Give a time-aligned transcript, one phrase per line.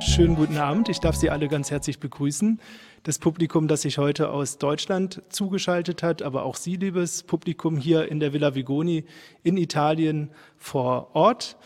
[0.00, 0.90] Schönen guten Abend.
[0.90, 2.60] Ich darf Sie alle ganz herzlich begrüßen.
[3.02, 8.08] Das Publikum, das sich heute aus Deutschland zugeschaltet hat, aber auch Sie, liebes Publikum, hier
[8.10, 9.06] in der Villa Vigoni
[9.42, 11.56] in Italien vor Ort.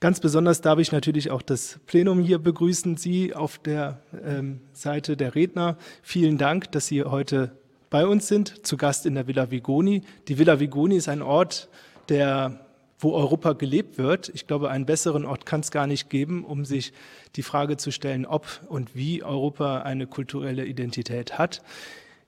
[0.00, 5.16] Ganz besonders darf ich natürlich auch das Plenum hier begrüßen, Sie auf der ähm, Seite
[5.16, 5.78] der Redner.
[6.02, 7.56] Vielen Dank, dass Sie heute
[7.94, 10.02] bei uns sind, zu Gast in der Villa Vigoni.
[10.26, 11.68] Die Villa Vigoni ist ein Ort,
[12.08, 12.66] der
[12.98, 14.32] wo Europa gelebt wird.
[14.34, 16.92] Ich glaube, einen besseren Ort kann es gar nicht geben, um sich
[17.36, 21.62] die Frage zu stellen, ob und wie Europa eine kulturelle Identität hat.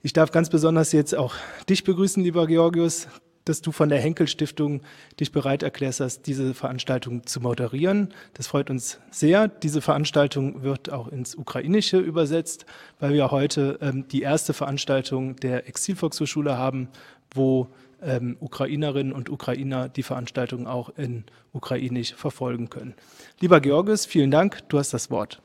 [0.03, 1.35] Ich darf ganz besonders jetzt auch
[1.69, 3.09] dich begrüßen, lieber Georgius,
[3.47, 4.83] dass du von der Henkel Stiftung
[5.19, 8.13] dich bereit erklärst hast, diese Veranstaltung zu moderieren.
[8.35, 9.49] Das freut uns sehr.
[9.49, 12.67] Diese Veranstaltung wird auch ins Ukrainische übersetzt,
[13.01, 16.89] weil wir heute ähm, die erste Veranstaltung der Exilvolkshochschule haben,
[17.33, 17.69] wo
[18.03, 22.95] ähm, Ukrainerinnen und Ukrainer die Veranstaltung auch in Ukrainisch verfolgen können.
[23.41, 25.41] Lieber Georges, vielen Dank, du hast das Wort.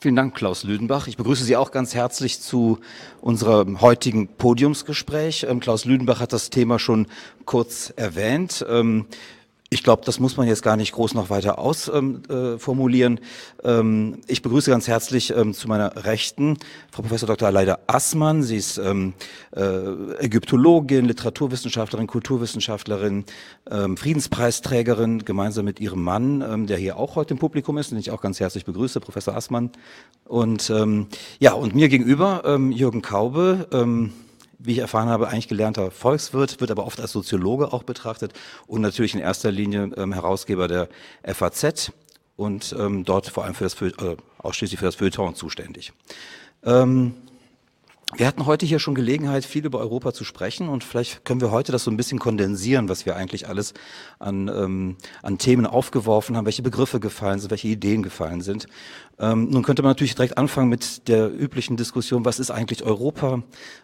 [0.00, 1.08] Vielen Dank, Klaus Lüdenbach.
[1.08, 2.78] Ich begrüße Sie auch ganz herzlich zu
[3.20, 5.44] unserem heutigen Podiumsgespräch.
[5.48, 7.08] Ähm, Klaus Lüdenbach hat das Thema schon
[7.46, 8.64] kurz erwähnt.
[9.68, 13.20] Ähm, ich glaube, das muss man jetzt gar nicht groß noch weiter ausformulieren.
[13.64, 16.56] Ähm, ähm, ich begrüße ganz herzlich ähm, zu meiner Rechten
[16.90, 17.48] Frau Professor Dr.
[17.48, 18.42] Aleida Assmann.
[18.42, 19.14] Sie ist ähm,
[19.54, 19.60] äh,
[20.24, 23.24] Ägyptologin, Literaturwissenschaftlerin, Kulturwissenschaftlerin,
[23.70, 27.98] ähm, Friedenspreisträgerin, gemeinsam mit ihrem Mann, ähm, der hier auch heute im Publikum ist, den
[27.98, 29.70] ich auch ganz herzlich begrüße, Professor Assmann.
[30.24, 30.72] Und
[31.38, 33.66] ja, und mir gegenüber Jürgen Kaube,
[34.58, 38.32] wie ich erfahren habe, eigentlich gelernter Volkswirt, wird aber oft als Soziologe auch betrachtet
[38.66, 40.88] und natürlich in erster Linie ähm, Herausgeber der
[41.24, 41.92] FAZ
[42.36, 45.92] und ähm, dort vor allem für das, äh, ausschließlich für das Feuilleton zuständig.
[46.64, 47.14] Ähm,
[48.16, 51.50] wir hatten heute hier schon Gelegenheit, viel über Europa zu sprechen und vielleicht können wir
[51.50, 53.74] heute das so ein bisschen kondensieren, was wir eigentlich alles
[54.18, 58.66] an, ähm, an Themen aufgeworfen haben, welche Begriffe gefallen sind, welche Ideen gefallen sind.
[59.18, 63.42] Ähm, nun könnte man natürlich direkt anfangen mit der üblichen Diskussion, was ist eigentlich Europa,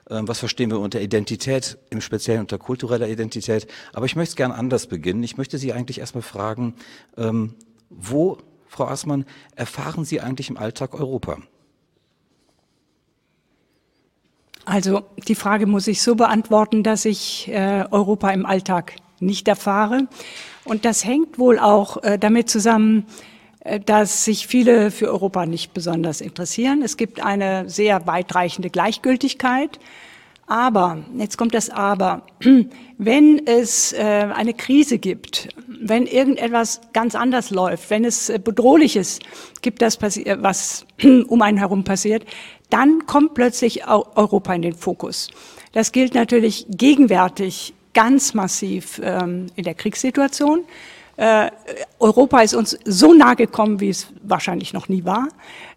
[0.09, 3.66] ähm, was verstehen wir unter Identität, im Speziellen unter kultureller Identität.
[3.93, 5.22] Aber ich möchte es gern anders beginnen.
[5.22, 6.76] Ich möchte Sie eigentlich erstmal fragen,
[7.19, 7.56] ähm,
[7.91, 8.38] wo,
[8.69, 11.43] Frau Assmann, erfahren Sie eigentlich im Alltag Europa?
[14.64, 20.08] Also die Frage muss ich so beantworten, dass ich äh, Europa im Alltag nicht erfahre.
[20.64, 23.06] Und das hängt wohl auch äh, damit zusammen,
[23.60, 26.82] äh, dass sich viele für Europa nicht besonders interessieren.
[26.82, 29.78] Es gibt eine sehr weitreichende Gleichgültigkeit.
[30.47, 32.22] Aber, jetzt kommt das Aber,
[32.98, 39.20] wenn es äh, eine Krise gibt, wenn irgendetwas ganz anders läuft, wenn es äh, bedrohliches
[39.62, 40.86] gibt, das äh, was
[41.28, 42.26] um einen herum passiert,
[42.70, 45.28] dann kommt plötzlich Europa in den Fokus.
[45.72, 50.64] Das gilt natürlich gegenwärtig ganz massiv ähm, in der Kriegssituation.
[51.16, 51.50] Äh,
[52.00, 55.28] Europa ist uns so nahe gekommen, wie es wahrscheinlich noch nie war.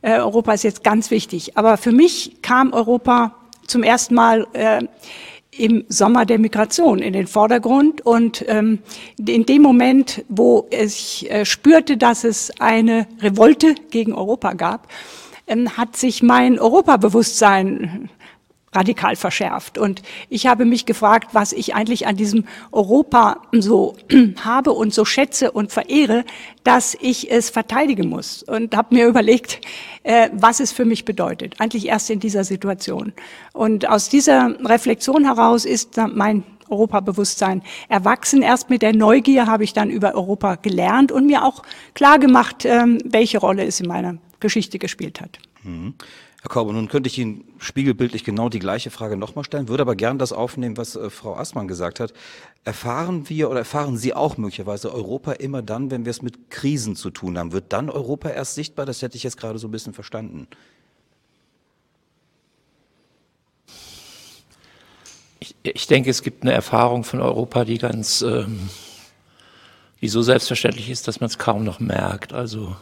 [0.01, 1.57] Äh, Europa ist jetzt ganz wichtig.
[1.57, 3.35] Aber für mich kam Europa
[3.67, 4.81] zum ersten Mal äh,
[5.51, 8.79] im Sommer der Migration in den Vordergrund und ähm,
[9.17, 14.87] in dem Moment, wo ich äh, spürte, dass es eine Revolte gegen Europa gab,
[15.49, 18.09] hat sich mein Europabewusstsein
[18.73, 19.77] radikal verschärft.
[19.77, 23.95] Und ich habe mich gefragt, was ich eigentlich an diesem Europa so
[24.43, 26.25] habe und so schätze und verehre,
[26.63, 28.43] dass ich es verteidigen muss.
[28.43, 29.61] Und habe mir überlegt,
[30.03, 31.59] äh, was es für mich bedeutet.
[31.59, 33.13] Eigentlich erst in dieser Situation.
[33.53, 38.41] Und aus dieser Reflexion heraus ist mein Europabewusstsein erwachsen.
[38.41, 42.65] Erst mit der Neugier habe ich dann über Europa gelernt und mir auch klar gemacht,
[42.65, 45.39] ähm, welche Rolle es in meiner Geschichte gespielt hat.
[45.63, 45.95] Mhm.
[46.41, 49.95] Herr Korbe, nun könnte ich Ihnen spiegelbildlich genau die gleiche Frage nochmal stellen, würde aber
[49.95, 52.13] gern das aufnehmen, was äh, Frau Assmann gesagt hat.
[52.63, 56.95] Erfahren wir oder erfahren Sie auch möglicherweise Europa immer dann, wenn wir es mit Krisen
[56.95, 57.53] zu tun haben?
[57.53, 58.85] Wird dann Europa erst sichtbar?
[58.85, 60.47] Das hätte ich jetzt gerade so ein bisschen verstanden.
[65.39, 68.69] Ich, ich denke, es gibt eine Erfahrung von Europa, die ganz, ähm,
[70.01, 72.31] die so selbstverständlich ist, dass man es kaum noch merkt.
[72.31, 72.75] Also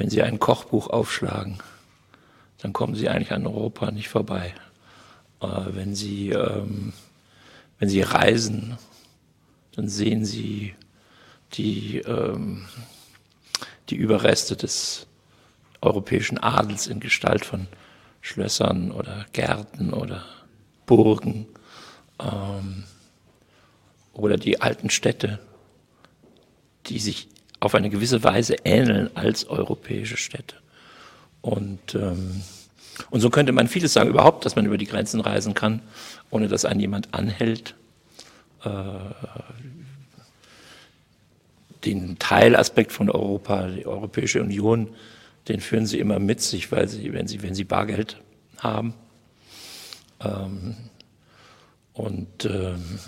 [0.00, 1.58] wenn Sie ein Kochbuch aufschlagen,
[2.62, 4.54] dann kommen Sie eigentlich an Europa nicht vorbei.
[5.42, 6.94] Äh, wenn, Sie, ähm,
[7.78, 8.78] wenn Sie reisen,
[9.76, 10.74] dann sehen Sie
[11.52, 12.64] die, ähm,
[13.90, 15.06] die Überreste des
[15.82, 17.66] europäischen Adels in Gestalt von
[18.22, 20.24] Schlössern oder Gärten oder
[20.86, 21.46] Burgen
[22.18, 22.84] ähm,
[24.14, 25.40] oder die alten Städte,
[26.86, 27.28] die sich
[27.60, 30.56] auf eine gewisse Weise ähneln als europäische Städte.
[31.42, 32.42] Und ähm,
[33.10, 35.80] Und so könnte man vieles sagen, überhaupt, dass man über die Grenzen reisen kann,
[36.30, 37.74] ohne dass einen jemand anhält.
[38.64, 38.70] Äh,
[41.84, 44.88] den Teilaspekt von Europa, die Europäische Union,
[45.48, 48.18] den führen sie immer mit sich, weil sie, wenn sie, wenn sie Bargeld
[48.58, 48.92] haben.
[50.20, 50.76] Ähm,
[51.94, 52.98] und ähm,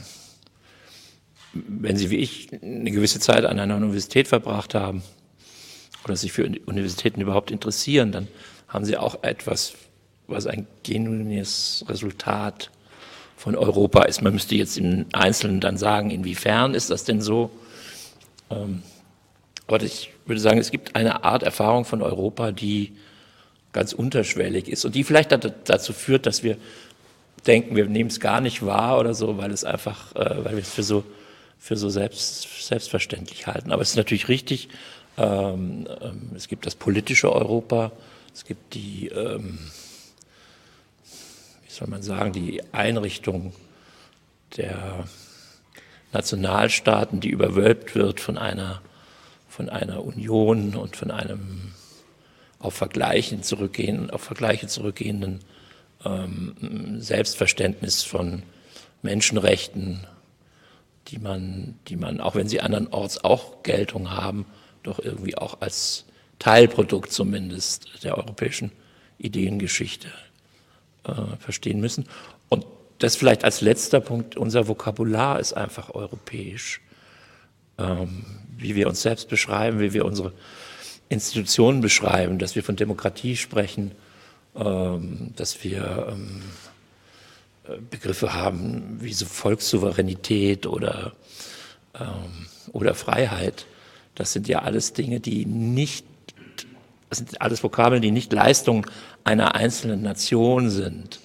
[1.52, 5.02] wenn sie wie ich eine gewisse Zeit an einer Universität verbracht haben
[6.04, 8.28] oder sich für Universitäten überhaupt interessieren, dann
[8.68, 9.74] haben sie auch etwas,
[10.26, 12.70] was ein genuines Resultat
[13.36, 14.22] von Europa ist.
[14.22, 17.50] Man müsste jetzt im Einzelnen dann sagen, inwiefern ist das denn so?
[18.50, 18.82] Ähm,
[19.66, 22.92] aber ich würde sagen, es gibt eine Art Erfahrung von Europa, die
[23.72, 25.32] ganz unterschwellig ist und die vielleicht
[25.64, 26.56] dazu führt, dass wir
[27.46, 30.62] denken, wir nehmen es gar nicht wahr oder so, weil es einfach, äh, weil wir
[30.62, 31.04] es für so,
[31.62, 33.70] für so selbst, selbstverständlich halten.
[33.70, 34.68] Aber es ist natürlich richtig,
[35.16, 37.92] ähm, ähm, es gibt das politische Europa,
[38.34, 39.60] es gibt die, ähm,
[41.64, 43.52] wie soll man sagen, die Einrichtung
[44.56, 45.04] der
[46.12, 48.82] Nationalstaaten, die überwölbt wird von einer,
[49.48, 51.74] von einer Union und von einem
[52.58, 55.38] auf Vergleichen zurückgehen, auf Vergleiche zurückgehenden
[56.04, 58.42] ähm, Selbstverständnis von
[59.02, 60.08] Menschenrechten,
[61.08, 64.46] die man, die man, auch wenn sie andernorts auch Geltung haben,
[64.82, 66.04] doch irgendwie auch als
[66.38, 68.72] Teilprodukt zumindest der europäischen
[69.18, 70.08] Ideengeschichte
[71.04, 72.06] äh, verstehen müssen.
[72.48, 72.66] Und
[72.98, 76.80] das vielleicht als letzter Punkt, unser Vokabular ist einfach europäisch.
[77.78, 78.24] Ähm,
[78.56, 80.32] wie wir uns selbst beschreiben, wie wir unsere
[81.08, 83.92] Institutionen beschreiben, dass wir von Demokratie sprechen,
[84.54, 86.71] ähm, dass wir ähm, äh,
[87.90, 91.12] Begriffe haben wie so Volkssouveränität oder,
[91.98, 93.66] ähm, oder Freiheit.
[94.14, 96.06] Das sind ja alles Dinge, die nicht,
[97.08, 98.86] das sind alles Vokabeln, die nicht Leistung
[99.24, 101.20] einer einzelnen Nation sind.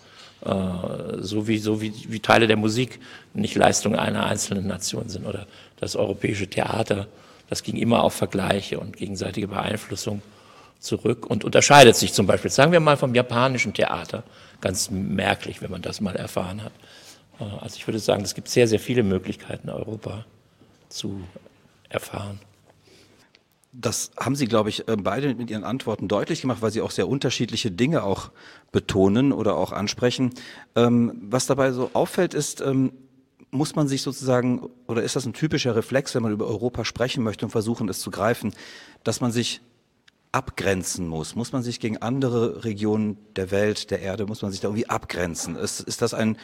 [0.46, 3.00] Äh, so wie, so wie, wie Teile der Musik
[3.34, 5.48] nicht Leistung einer einzelnen Nation sind oder
[5.80, 7.08] das europäische Theater.
[7.50, 10.22] Das ging immer auf Vergleiche und gegenseitige Beeinflussung
[10.80, 14.24] zurück und unterscheidet sich zum Beispiel, sagen wir mal, vom japanischen Theater.
[14.62, 16.74] Ganz merklich, wenn man das mal erfahren hat.
[17.40, 20.26] Äh, also ich würde sagen, es gibt sehr, sehr viele Möglichkeiten, Europa
[20.90, 21.22] zu
[21.90, 22.40] erfahren.
[23.74, 26.92] Das haben Sie, glaube ich, äh, beide mit Ihren Antworten deutlich gemacht, weil Sie auch
[26.92, 28.32] sehr unterschiedliche Dinge auch
[28.72, 30.34] betonen oder auch ansprechen.
[30.76, 32.94] Ähm, was dabei so auffällt, ist, ähm,
[33.52, 37.24] muss man sich sozusagen, oder ist das ein typischer Reflex, wenn man über Europa sprechen
[37.24, 38.54] möchte und versuchen, es zu greifen,
[39.04, 39.62] dass man sich
[40.32, 41.36] abgrenzen muss?
[41.36, 44.90] Muss man sich gegen andere Regionen der Welt, der Erde, muss man sich da irgendwie
[44.90, 45.56] abgrenzen?
[45.56, 46.38] Ist, ist das ein,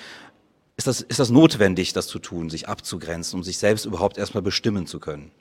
[0.78, 4.44] ist das, ist das notwendig, das zu tun, sich abzugrenzen, um sich selbst überhaupt erstmal
[4.44, 5.32] bestimmen zu können?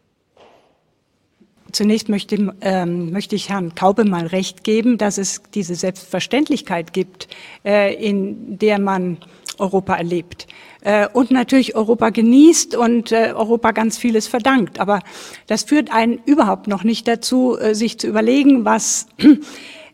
[1.72, 7.28] Zunächst möchte, ähm, möchte ich Herrn Kaube mal recht geben, dass es diese Selbstverständlichkeit gibt,
[7.64, 9.16] äh, in der man
[9.62, 10.47] Europa erlebt
[10.82, 14.81] äh, und natürlich Europa genießt und äh, Europa ganz vieles verdankt.
[14.81, 15.00] Aber
[15.47, 19.06] das führt einen überhaupt noch nicht dazu, äh, sich zu überlegen, was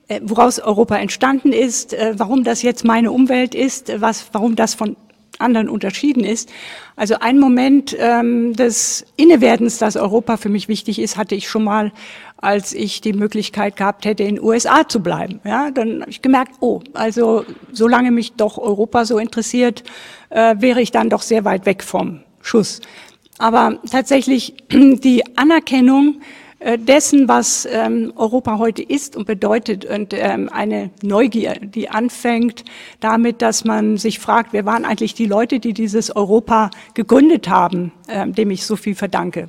[0.09, 4.75] äh, woraus Europa entstanden ist, äh, warum das jetzt meine Umwelt ist, was, warum das
[4.75, 4.97] von
[5.39, 6.51] anderen unterschieden ist.
[6.97, 11.63] Also ein Moment ähm, des Innewerdens, dass Europa für mich wichtig ist, hatte ich schon
[11.63, 11.93] mal,
[12.39, 15.41] als ich die Möglichkeit gehabt hätte, in den USA zu bleiben.
[15.45, 19.83] Ja, dann habe ich gemerkt, oh, also solange mich doch Europa so interessiert,
[20.31, 22.81] äh, wäre ich dann doch sehr weit weg vom Schuss.
[23.39, 26.21] Aber tatsächlich die Anerkennung
[26.79, 32.65] dessen, was ähm, Europa heute ist und bedeutet und ähm, eine Neugier, die anfängt
[33.01, 37.93] damit, dass man sich fragt, wer waren eigentlich die Leute, die dieses Europa gegründet haben,
[38.09, 39.47] ähm, dem ich so viel verdanke.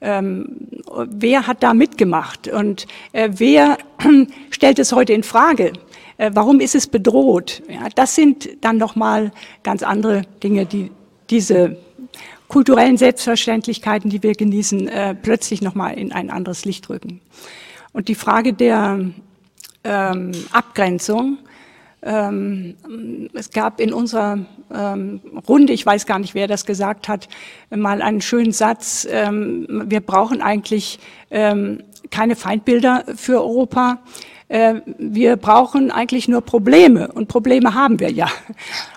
[0.00, 3.78] Wer hat da mitgemacht und äh, wer
[4.50, 5.72] stellt es heute in Frage?
[6.20, 7.62] Äh, warum ist es bedroht?
[7.68, 10.90] Ja, das sind dann noch mal ganz andere Dinge, die
[11.30, 11.78] diese
[12.50, 17.20] kulturellen Selbstverständlichkeiten, die wir genießen, äh, plötzlich nochmal in ein anderes Licht rücken.
[17.92, 18.98] Und die Frage der
[19.84, 21.38] ähm, Abgrenzung,
[22.02, 22.74] ähm,
[23.34, 24.38] es gab in unserer
[24.74, 27.28] ähm, Runde, ich weiß gar nicht, wer das gesagt hat,
[27.70, 30.98] mal einen schönen Satz, ähm, wir brauchen eigentlich
[31.30, 33.98] ähm, keine Feindbilder für Europa.
[34.50, 38.26] Äh, wir brauchen eigentlich nur Probleme und Probleme haben wir ja.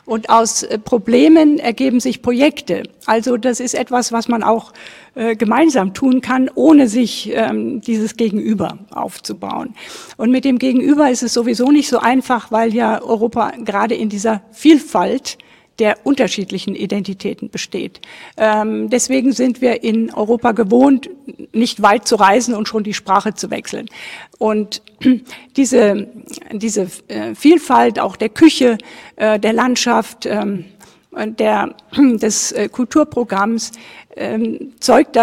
[0.04, 2.90] Und aus äh, Problemen ergeben sich Projekte.
[3.06, 4.74] Also das ist etwas, was man auch
[5.14, 9.76] äh, gemeinsam tun kann, ohne sich ähm, dieses Gegenüber aufzubauen.
[10.18, 14.10] Und mit dem Gegenüber ist es sowieso nicht so einfach, weil ja Europa gerade in
[14.10, 15.38] dieser Vielfalt
[15.80, 18.02] der unterschiedlichen Identitäten besteht.
[18.38, 21.10] Ähm, deswegen sind wir in Europa gewohnt,
[21.52, 23.90] nicht weit zu reisen und schon die Sprache zu wechseln.
[24.38, 24.82] Und
[25.58, 26.08] diese,
[26.52, 28.78] diese äh, Vielfalt auch der Küche,
[29.16, 30.66] äh, der Landschaft, ähm,
[31.12, 33.72] der, des äh, Kulturprogramms
[34.16, 35.16] ähm, zeugt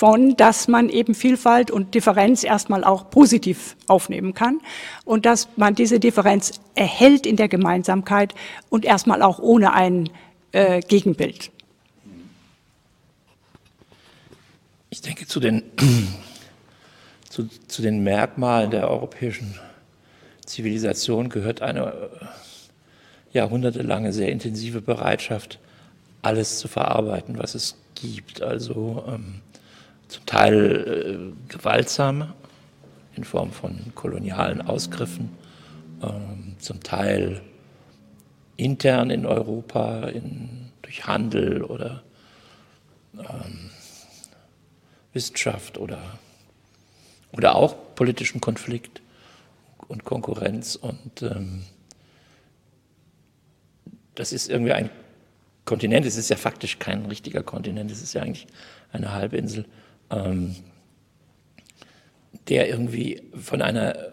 [0.00, 4.60] davon, dass man eben Vielfalt und Differenz erstmal auch positiv aufnehmen kann
[5.04, 8.34] und dass man diese Differenz erhält in der Gemeinsamkeit
[8.70, 10.08] und erstmal auch ohne ein
[10.52, 11.50] äh, Gegenbild.
[14.88, 15.64] Ich denke, zu den,
[17.28, 19.54] zu, zu den Merkmalen der europäischen
[20.46, 25.58] Zivilisation gehört eine äh, jahrhundertelange, sehr intensive Bereitschaft,
[26.22, 28.40] alles zu verarbeiten, was es gibt.
[28.40, 29.42] Also ähm,
[30.10, 32.34] zum Teil äh, gewaltsam
[33.14, 35.30] in Form von kolonialen Ausgriffen,
[36.02, 37.40] ähm, zum Teil
[38.56, 42.02] intern in Europa in, durch Handel oder
[43.18, 43.70] ähm,
[45.12, 46.18] Wissenschaft oder,
[47.32, 49.00] oder auch politischen Konflikt
[49.88, 50.74] und Konkurrenz.
[50.74, 51.64] Und ähm,
[54.16, 54.90] das ist irgendwie ein
[55.64, 58.48] Kontinent, es ist ja faktisch kein richtiger Kontinent, es ist ja eigentlich
[58.92, 59.66] eine Halbinsel,
[60.10, 60.56] ähm,
[62.48, 64.12] der irgendwie von einer,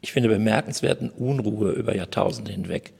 [0.00, 2.92] ich finde, bemerkenswerten Unruhe über Jahrtausende hinweg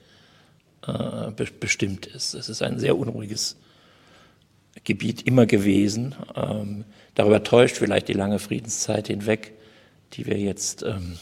[0.85, 2.33] äh, be bestimmt ist.
[2.33, 3.57] Es ist ein sehr unruhiges
[4.83, 6.15] Gebiet immer gewesen.
[6.35, 9.53] Ähm, darüber täuscht vielleicht die lange Friedenszeit hinweg,
[10.13, 11.17] die wir jetzt ähm,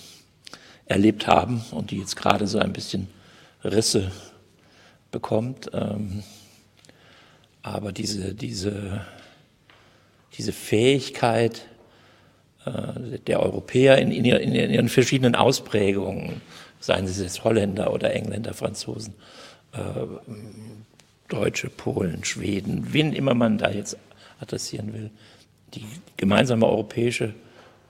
[0.85, 3.07] erlebt haben und die jetzt gerade so ein bisschen
[3.63, 4.11] Risse
[5.11, 5.69] bekommt.
[5.73, 6.23] Ähm,
[7.61, 9.05] aber diese, diese,
[10.37, 11.67] diese Fähigkeit
[12.65, 16.41] äh, der Europäer in, in, in, ihren verschiedenen Ausprägungen,
[16.79, 19.13] seien sie jetzt Holländer oder Engländer, Franzosen,
[19.73, 19.79] äh,
[21.27, 23.97] Deutsche, Polen, Schweden, wen immer man da jetzt
[24.39, 25.11] adressieren will,
[25.73, 25.85] die
[26.17, 27.33] gemeinsame europäische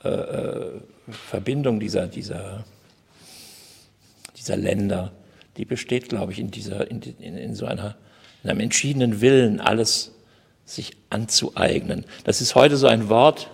[0.03, 0.71] äh, äh
[1.09, 2.63] Verbindung dieser, dieser,
[4.37, 5.11] dieser Länder
[5.57, 7.95] die besteht, glaube ich, in, dieser, in, in, in so einer,
[8.43, 10.11] in einem entschiedenen Willen, alles
[10.75, 12.05] sich anzueignen.
[12.23, 13.49] Das ist heute so ein Wort,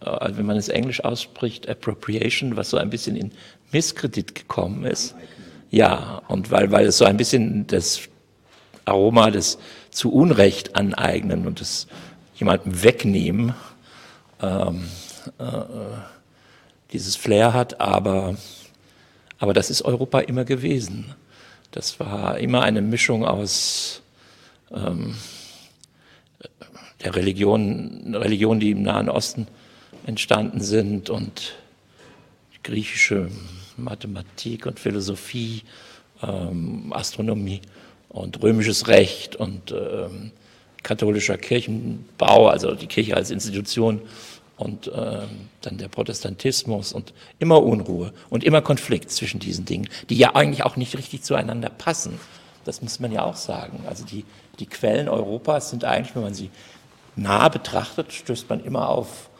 [0.00, 3.32] äh, wenn man es englisch ausspricht, Appropriation, was so ein bisschen in
[3.72, 5.14] Misskredit gekommen ist.
[5.70, 8.02] Ja, und weil, weil es so ein bisschen das
[8.84, 9.58] Aroma des
[9.90, 11.88] zu Unrecht aneignen und des
[12.36, 13.54] jemandem wegnehmen,
[14.40, 14.84] ähm,
[15.38, 15.66] äh, äh
[16.92, 18.36] dieses Flair hat, aber,
[19.40, 21.16] aber das ist Europa immer gewesen.
[21.72, 24.00] Das war immer eine Mischung aus
[24.72, 25.16] ähm,
[27.04, 29.46] der Religion, Religionen, die im Nahen Osten
[30.06, 31.54] entstanden sind und
[32.62, 33.28] griechische
[33.76, 35.62] Mathematik und Philosophie,
[36.22, 37.60] ähm, Astronomie
[38.08, 40.30] und römisches Recht und ähm,
[40.82, 44.00] katholischer Kirchenbau, also die Kirche als Institution
[44.56, 45.22] und äh,
[45.62, 50.64] dann der Protestantismus und immer Unruhe und immer Konflikt zwischen diesen Dingen, die ja eigentlich
[50.64, 52.18] auch nicht richtig zueinander passen.
[52.64, 53.84] Das muss man ja auch sagen.
[53.86, 54.24] Also die,
[54.58, 56.50] die Quellen Europas sind eigentlich, wenn man sie
[57.16, 59.30] nah betrachtet, stößt man immer auf,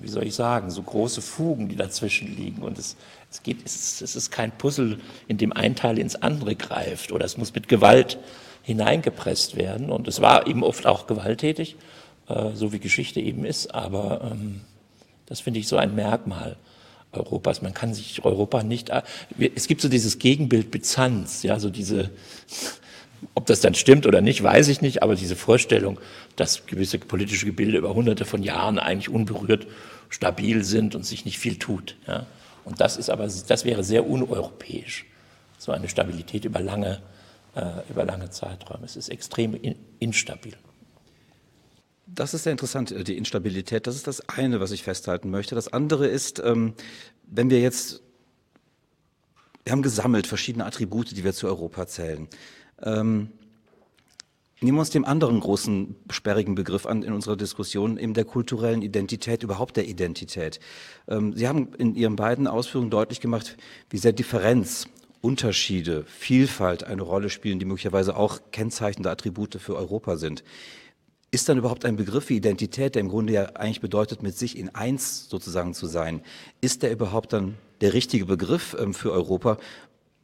[0.00, 2.62] wie soll ich sagen, so große Fugen, die dazwischen liegen.
[2.62, 2.96] Und es,
[3.30, 7.24] es, geht, es, es ist kein Puzzle, in dem ein Teil ins andere greift oder
[7.24, 8.18] es muss mit Gewalt
[8.62, 9.90] hineingepresst werden.
[9.90, 11.76] Und es war eben oft auch gewalttätig.
[12.28, 13.74] Äh, so wie Geschichte eben ist.
[13.74, 14.62] Aber ähm,
[15.26, 16.56] das finde ich so ein Merkmal
[17.12, 17.60] Europas.
[17.60, 18.90] Man kann sich Europa nicht.
[18.90, 19.02] Äh,
[19.54, 22.10] es gibt so dieses Gegenbild Byzanz, ja, so diese.
[23.34, 25.98] Ob das dann stimmt oder nicht, weiß ich nicht, aber diese Vorstellung,
[26.36, 29.66] dass gewisse politische Gebilde über hunderte von Jahren eigentlich unberührt
[30.10, 31.96] stabil sind und sich nicht viel tut.
[32.06, 32.26] Ja.
[32.64, 35.06] Und das ist aber, das wäre sehr uneuropäisch.
[35.58, 37.00] So eine Stabilität über lange,
[37.54, 38.84] äh, über lange Zeiträume.
[38.84, 40.54] Es ist extrem in, instabil.
[42.06, 43.86] Das ist sehr interessant, äh, die Instabilität.
[43.86, 45.54] Das ist das eine, was ich festhalten möchte.
[45.54, 46.74] Das andere ist, ähm,
[47.26, 48.02] wenn wir jetzt,
[49.64, 52.28] wir haben gesammelt verschiedene Attribute, die wir zu Europa zählen.
[52.82, 53.28] Ähm,
[54.60, 58.82] nehmen wir uns dem anderen großen sperrigen Begriff an in unserer Diskussion, eben der kulturellen
[58.82, 60.60] Identität, überhaupt der Identität.
[61.08, 63.56] Ähm, Sie haben in Ihren beiden Ausführungen deutlich gemacht,
[63.90, 64.88] wie sehr Differenz
[65.24, 70.44] Unterschiede, Vielfalt eine Rolle spielen, die möglicherweise auch kennzeichnende Attribute für Europa sind.
[71.30, 74.58] Ist dann überhaupt ein Begriff wie Identität, der im Grunde ja eigentlich bedeutet, mit sich
[74.58, 76.20] in eins sozusagen zu sein,
[76.60, 79.56] ist der überhaupt dann der richtige Begriff ähm, für Europa?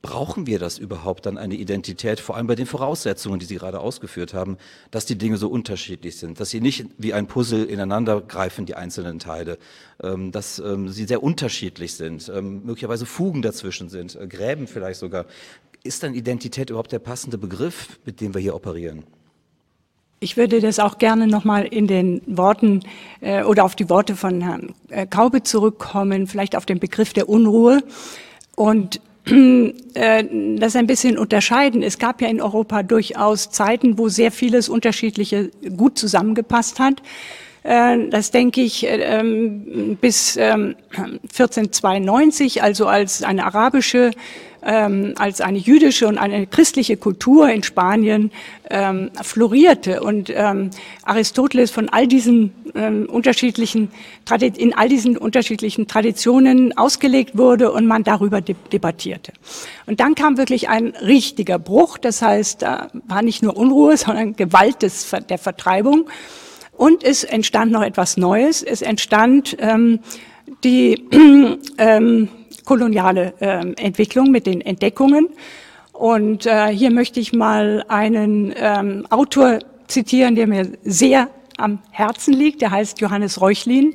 [0.03, 3.81] Brauchen wir das überhaupt dann eine Identität, vor allem bei den Voraussetzungen, die Sie gerade
[3.81, 4.57] ausgeführt haben,
[4.91, 8.77] dass die Dinge so unterschiedlich sind, dass sie nicht wie ein Puzzle ineinander greifen, die
[8.77, 9.59] einzelnen Teile,
[10.03, 15.01] ähm, dass ähm, sie sehr unterschiedlich sind, ähm, möglicherweise Fugen dazwischen sind, äh, Gräben vielleicht
[15.01, 15.27] sogar.
[15.83, 19.05] Ist dann Identität überhaupt der passende Begriff, mit dem wir hier operieren?
[20.23, 22.81] Ich würde das auch gerne nochmal in den Worten
[23.21, 27.29] äh, oder auf die Worte von Herrn äh, Kaube zurückkommen, vielleicht auf den Begriff der
[27.29, 27.83] Unruhe.
[28.55, 29.01] Und
[29.95, 30.25] äh,
[30.57, 31.83] das ein bisschen unterscheiden.
[31.83, 37.03] Es gab ja in Europa durchaus Zeiten, wo sehr vieles Unterschiedliche gut zusammengepasst hat.
[37.63, 44.13] Äh, das denke ich ähm, bis 1492, ähm, also als eine arabische
[44.63, 48.31] ähm, als eine jüdische und eine christliche Kultur in Spanien
[48.69, 50.71] ähm, florierte und ähm,
[51.05, 53.91] Aristoteles von all diesen ähm, unterschiedlichen
[54.57, 59.33] in all diesen unterschiedlichen Traditionen ausgelegt wurde und man darüber de debattierte.
[59.87, 64.37] Und dann kam wirklich ein richtiger Bruch, das heißt, da war nicht nur Unruhe, sondern
[64.37, 66.09] Gewalt des, der Vertreibung.
[66.77, 68.63] Und es entstand noch etwas Neues.
[68.63, 69.99] Es entstand ähm,
[70.65, 71.05] die
[71.79, 72.29] ähm,
[72.65, 75.29] koloniale äh, Entwicklung mit den Entdeckungen.
[75.93, 82.33] Und äh, hier möchte ich mal einen ähm, Autor zitieren, der mir sehr am Herzen
[82.33, 82.63] liegt.
[82.63, 83.95] Der heißt Johannes Reuchlin,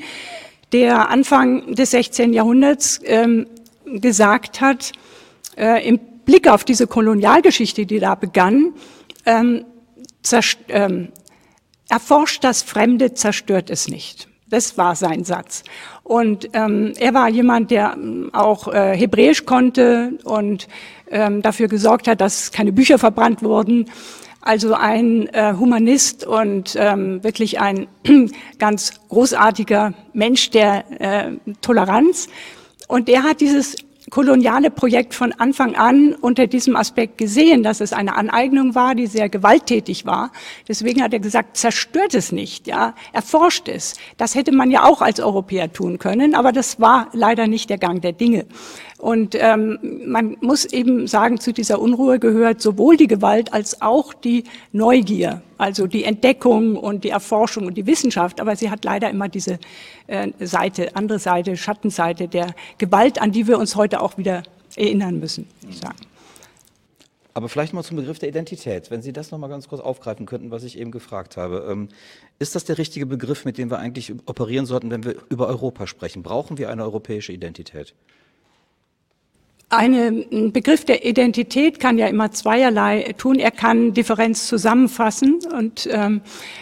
[0.72, 2.34] der Anfang des 16.
[2.34, 3.48] Jahrhunderts ähm,
[3.86, 4.92] gesagt hat,
[5.58, 8.74] äh, im Blick auf diese Kolonialgeschichte, die da begann,
[9.26, 9.66] ähm,
[10.70, 11.10] ähm,
[11.90, 14.28] erforscht das Fremde, zerstört es nicht.
[14.48, 15.64] Das war sein Satz.
[16.04, 20.68] Und ähm, er war jemand, der ähm, auch äh, Hebräisch konnte und
[21.10, 23.90] ähm, dafür gesorgt hat, dass keine Bücher verbrannt wurden.
[24.42, 27.88] Also ein äh, Humanist und ähm, wirklich ein
[28.60, 32.28] ganz großartiger Mensch der äh, Toleranz.
[32.88, 33.76] Und er hat dieses
[34.16, 39.08] koloniale Projekt von Anfang an unter diesem Aspekt gesehen, dass es eine Aneignung war, die
[39.08, 40.32] sehr gewalttätig war.
[40.70, 43.96] Deswegen hat er gesagt, zerstört es nicht, ja, erforscht es.
[44.16, 47.78] Das hätte man ja auch als Europäer tun können, aber das war leider nicht der
[47.78, 48.46] Gang der Dinge.
[49.06, 54.16] Und ähm, man muss eben sagen, zu dieser Unruhe gehört sowohl die Gewalt als auch
[54.16, 58.42] die Neugier, also die Entdeckung und die Erforschung und die Wissenschaft.
[58.42, 59.60] Aber sie hat leider immer diese
[60.08, 64.42] äh, Seite, andere Seite, Schattenseite der Gewalt, an die wir uns heute auch wieder
[64.76, 66.00] erinnern müssen, ich sagen.
[67.36, 70.26] Aber vielleicht mal zum Begriff der Identität, wenn Sie das noch mal ganz kurz aufgreifen
[70.26, 71.68] könnten, was ich eben gefragt habe.
[71.70, 71.90] Ähm,
[72.40, 75.86] ist das der richtige Begriff, mit dem wir eigentlich operieren sollten, wenn wir über Europa
[75.86, 76.24] sprechen?
[76.24, 77.94] Brauchen wir eine europäische Identität?
[79.76, 83.40] Ein Begriff der Identität kann ja immer zweierlei tun.
[83.40, 86.22] Er kann Differenz zusammenfassen und ähm,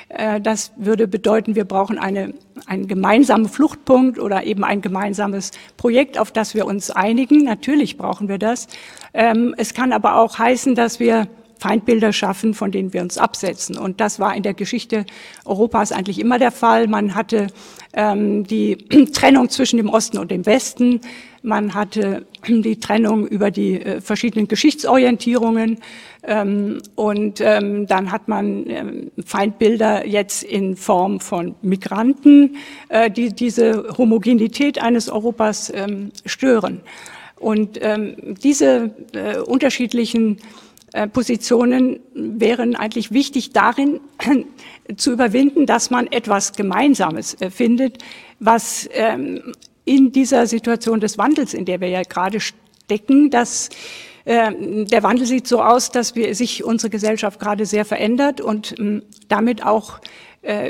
[0.10, 2.34] äh, das würde bedeuten, wir brauchen eine,
[2.66, 7.44] einen gemeinsamen Fluchtpunkt oder eben ein gemeinsames Projekt, auf das wir uns einigen.
[7.44, 8.68] Natürlich brauchen wir das.
[9.14, 11.28] Ähm, es kann aber auch heißen, dass wir
[11.60, 13.78] Feindbilder schaffen, von denen wir uns absetzen.
[13.78, 15.06] Und das war in der Geschichte
[15.46, 16.88] Europas eigentlich immer der Fall.
[16.88, 17.48] Man hatte
[17.94, 18.78] ähm, die
[19.14, 21.02] Trennung zwischen dem Osten und dem Westen.
[21.42, 25.80] Man hatte die Trennung über die äh, verschiedenen Geschichtsorientierungen.
[26.24, 32.58] Ähm, und ähm, dann hat man ähm, Feindbilder jetzt in Form von Migranten,
[32.90, 36.82] äh, die diese Homogenität eines Europas ähm, stören.
[37.44, 40.38] Und ähm, diese äh, unterschiedlichen
[41.12, 44.00] Positionen wären eigentlich wichtig darin
[44.96, 47.98] zu überwinden, dass man etwas Gemeinsames äh, findet,
[48.40, 49.54] was ähm,
[49.86, 53.70] in dieser Situation des Wandels, in der wir ja gerade stecken, dass
[54.26, 54.52] äh,
[54.86, 59.04] der Wandel sieht so aus, dass wir, sich unsere Gesellschaft gerade sehr verändert und ähm,
[59.28, 60.00] damit auch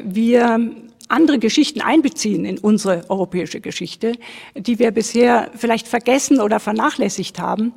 [0.03, 0.71] wir
[1.07, 4.13] andere Geschichten einbeziehen in unsere europäische Geschichte,
[4.55, 7.73] die wir bisher vielleicht vergessen oder vernachlässigt haben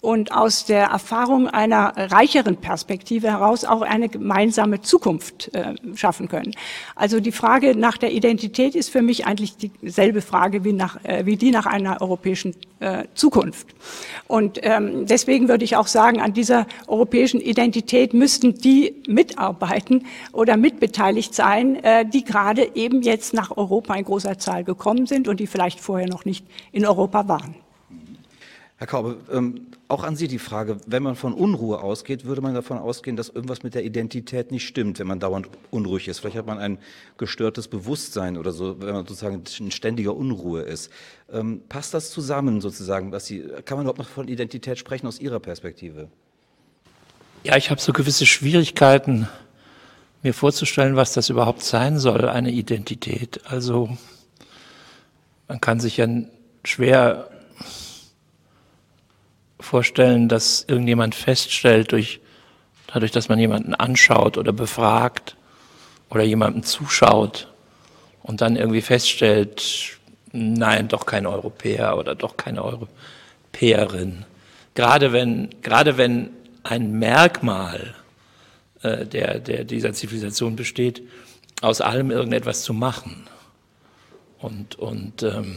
[0.00, 6.54] und aus der Erfahrung einer reicheren Perspektive heraus auch eine gemeinsame Zukunft äh, schaffen können.
[6.94, 11.26] Also die Frage nach der Identität ist für mich eigentlich dieselbe Frage wie, nach, äh,
[11.26, 13.68] wie die nach einer europäischen äh, Zukunft.
[14.28, 20.56] Und ähm, deswegen würde ich auch sagen, an dieser europäischen Identität müssten die mitarbeiten oder
[20.56, 25.40] mitbeteiligt sein, äh, die gerade eben jetzt nach Europa in großer Zahl gekommen sind und
[25.40, 27.67] die vielleicht vorher noch nicht in Europa waren.
[28.78, 32.54] Herr Kaube, ähm, auch an Sie die Frage, wenn man von Unruhe ausgeht, würde man
[32.54, 36.20] davon ausgehen, dass irgendwas mit der Identität nicht stimmt, wenn man dauernd unruhig ist.
[36.20, 36.78] Vielleicht hat man ein
[37.16, 40.92] gestörtes Bewusstsein oder so, wenn man sozusagen in ständiger Unruhe ist.
[41.32, 43.10] Ähm, passt das zusammen sozusagen?
[43.10, 46.06] Was Sie, kann man überhaupt noch von Identität sprechen aus Ihrer Perspektive?
[47.42, 49.28] Ja, ich habe so gewisse Schwierigkeiten,
[50.22, 53.40] mir vorzustellen, was das überhaupt sein soll, eine Identität.
[53.44, 53.96] Also
[55.48, 56.06] man kann sich ja
[56.62, 57.28] schwer
[59.60, 62.20] vorstellen, dass irgendjemand feststellt, durch,
[62.86, 65.36] dadurch, dass man jemanden anschaut oder befragt
[66.10, 67.48] oder jemandem zuschaut
[68.22, 69.98] und dann irgendwie feststellt,
[70.32, 74.24] nein, doch kein Europäer oder doch keine Europäerin.
[74.74, 76.30] Gerade wenn, gerade wenn
[76.62, 77.94] ein Merkmal
[78.82, 81.02] äh, der, der dieser Zivilisation besteht,
[81.60, 83.26] aus allem irgendetwas zu machen.
[84.38, 85.56] Und, und, ähm,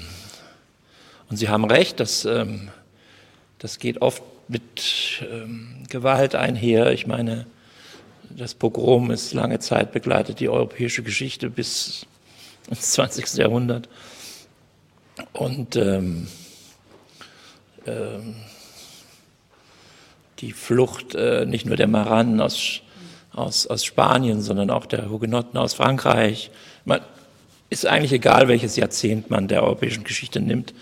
[1.30, 2.70] und Sie haben recht, dass, ähm,
[3.62, 6.92] das geht oft mit ähm, Gewalt einher.
[6.92, 7.46] Ich meine,
[8.30, 12.08] das Pogrom ist lange Zeit begleitet die europäische Geschichte bis
[12.72, 13.36] ins 20.
[13.36, 13.88] Jahrhundert.
[15.34, 16.28] Und ähm,
[17.86, 18.36] ähm,
[20.40, 22.82] die Flucht äh, nicht nur der Maranen aus,
[23.32, 26.50] aus, aus Spanien, sondern auch der Hugenotten aus Frankreich.
[26.84, 27.02] Man,
[27.70, 30.74] ist eigentlich egal, welches Jahrzehnt man der europäischen Geschichte nimmt.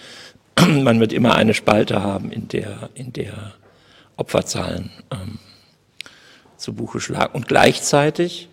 [0.83, 3.53] Man wird immer eine Spalte haben, in der, in der
[4.17, 5.39] Opferzahlen ähm,
[6.57, 7.33] zu Buche schlagen.
[7.33, 8.49] Und gleichzeitig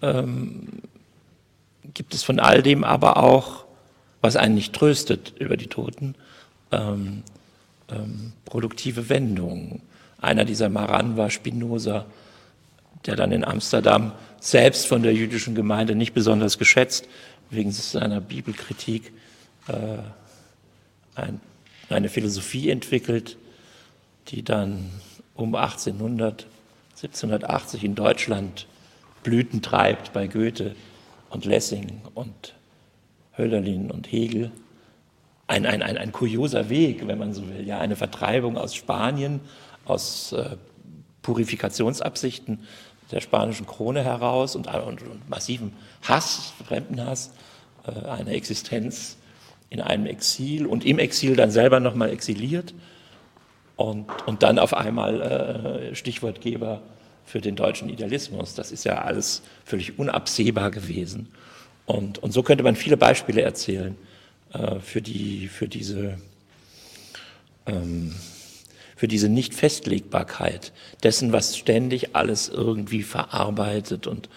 [0.00, 0.68] ähm,
[1.94, 3.64] gibt es von all dem aber auch,
[4.20, 6.14] was einen nicht tröstet über die Toten,
[6.70, 7.22] ähm,
[7.90, 9.82] ähm, produktive Wendungen.
[10.20, 12.06] Einer dieser Maran war Spinoza,
[13.06, 17.08] der dann in Amsterdam selbst von der jüdischen Gemeinde nicht besonders geschätzt,
[17.50, 19.12] wegen seiner Bibelkritik,
[19.66, 19.98] äh,
[21.14, 21.40] ein,
[21.88, 23.36] eine Philosophie entwickelt,
[24.28, 24.90] die dann
[25.34, 26.46] um 1800,
[26.96, 28.66] 1780 in Deutschland
[29.22, 30.74] Blüten treibt bei Goethe
[31.30, 32.54] und Lessing und
[33.36, 34.50] Hölderlin und Hegel.
[35.46, 39.40] Ein, ein, ein, ein kurioser Weg, wenn man so will, ja, eine Vertreibung aus Spanien,
[39.84, 40.56] aus äh,
[41.22, 42.60] Purifikationsabsichten
[43.10, 45.72] der spanischen Krone heraus und, und, und massivem
[46.02, 47.32] Hass, Fremdenhass,
[47.86, 49.16] äh, eine Existenz
[49.72, 52.74] in einem Exil und im Exil dann selber nochmal exiliert
[53.76, 56.82] und, und dann auf einmal äh, Stichwortgeber
[57.24, 58.54] für den deutschen Idealismus.
[58.54, 61.28] Das ist ja alles völlig unabsehbar gewesen.
[61.86, 63.96] Und, und so könnte man viele Beispiele erzählen
[64.52, 66.18] äh, für, die, für, diese,
[67.64, 68.14] ähm,
[68.94, 74.28] für diese Nicht-Festlegbarkeit dessen, was ständig alles irgendwie verarbeitet und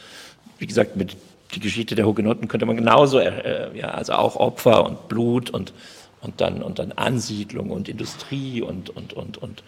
[0.60, 1.18] wie gesagt, mit
[1.56, 5.74] die Geschichte der Hugenotten könnte man genauso, äh, ja, also auch Opfer und Blut und,
[6.22, 9.64] und, dann, und dann Ansiedlung und Industrie und, und, und, und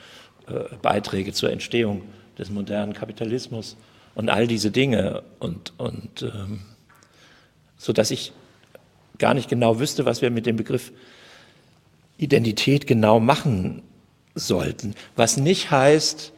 [0.47, 2.03] äh, Beiträge zur Entstehung
[2.37, 3.77] des modernen Kapitalismus
[4.15, 6.61] und all diese Dinge und, und ähm,
[7.77, 8.33] so dass ich
[9.17, 10.91] gar nicht genau wüsste, was wir mit dem Begriff
[12.17, 13.83] Identität genau machen
[14.35, 14.95] sollten.
[15.15, 16.33] Was nicht heißt,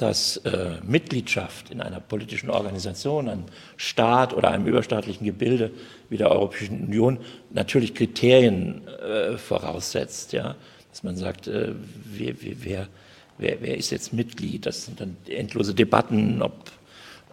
[0.00, 3.44] dass äh, Mitgliedschaft in einer politischen Organisation, einem
[3.76, 5.72] Staat oder einem überstaatlichen Gebilde
[6.08, 7.18] wie der Europäischen Union
[7.50, 10.56] natürlich Kriterien äh, voraussetzt, ja,
[10.90, 11.72] dass man sagt, äh,
[12.04, 12.88] wer, wer,
[13.36, 14.64] wer, wer, ist jetzt Mitglied?
[14.64, 16.70] Das sind dann endlose Debatten, ob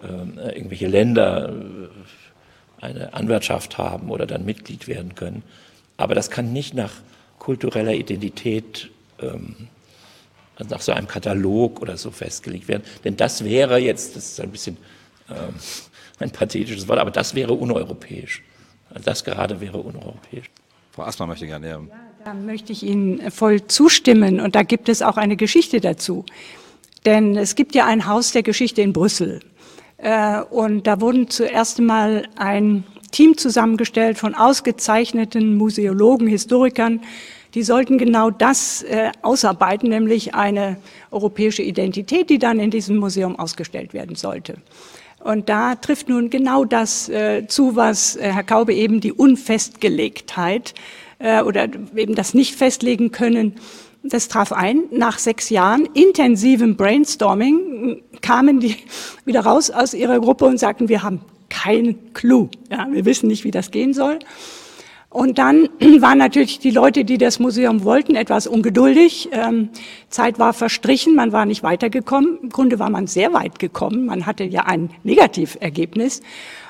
[0.03, 5.43] ähm, irgendwelche Länder äh, eine Anwärtschaft haben oder dann Mitglied werden können.
[5.95, 6.91] Aber das kann nicht nach
[7.39, 8.89] kultureller Identität
[9.21, 9.55] ähm,
[10.69, 12.83] nach so einem Katalog oder so festgelegt werden.
[13.03, 14.77] Denn das wäre jetzt, das ist ein bisschen
[15.29, 15.55] ähm,
[16.19, 18.43] ein pathetisches Wort, aber das wäre uneuropäisch.
[19.03, 20.49] Das gerade wäre uneuropäisch.
[20.91, 21.67] Frau Aßmann möchte gerne.
[21.67, 21.81] Ja.
[22.25, 26.25] Da möchte ich Ihnen voll zustimmen und da gibt es auch eine Geschichte dazu.
[27.05, 29.39] Denn es gibt ja ein Haus der Geschichte in Brüssel.
[29.97, 37.01] Äh, und da wurden zuerst einmal ein Team zusammengestellt von ausgezeichneten Museologen, Historikern,
[37.57, 40.77] die sollten genau das äh, ausarbeiten, nämlich eine
[41.09, 44.57] europäische Identität, die dann in diesem Museum ausgestellt werden sollte.
[45.21, 50.75] Und da trifft nun genau das äh, zu, was äh, Herr Kaube eben die Unfestgelegtheit
[51.17, 53.55] äh, oder eben das Nicht-Festlegen können.
[54.03, 54.83] Das traf ein.
[54.91, 58.75] Nach sechs Jahren intensivem Brainstorming kamen die
[59.25, 62.49] wieder raus aus ihrer Gruppe und sagten, wir haben keinen Clou.
[62.69, 64.19] Ja, wir wissen nicht, wie das gehen soll.
[65.09, 69.29] Und dann waren natürlich die Leute, die das Museum wollten, etwas ungeduldig.
[69.31, 69.69] Ähm,
[70.09, 72.39] Zeit war verstrichen, man war nicht weitergekommen.
[72.43, 74.05] Im Grunde war man sehr weit gekommen.
[74.05, 76.21] Man hatte ja ein Negativergebnis.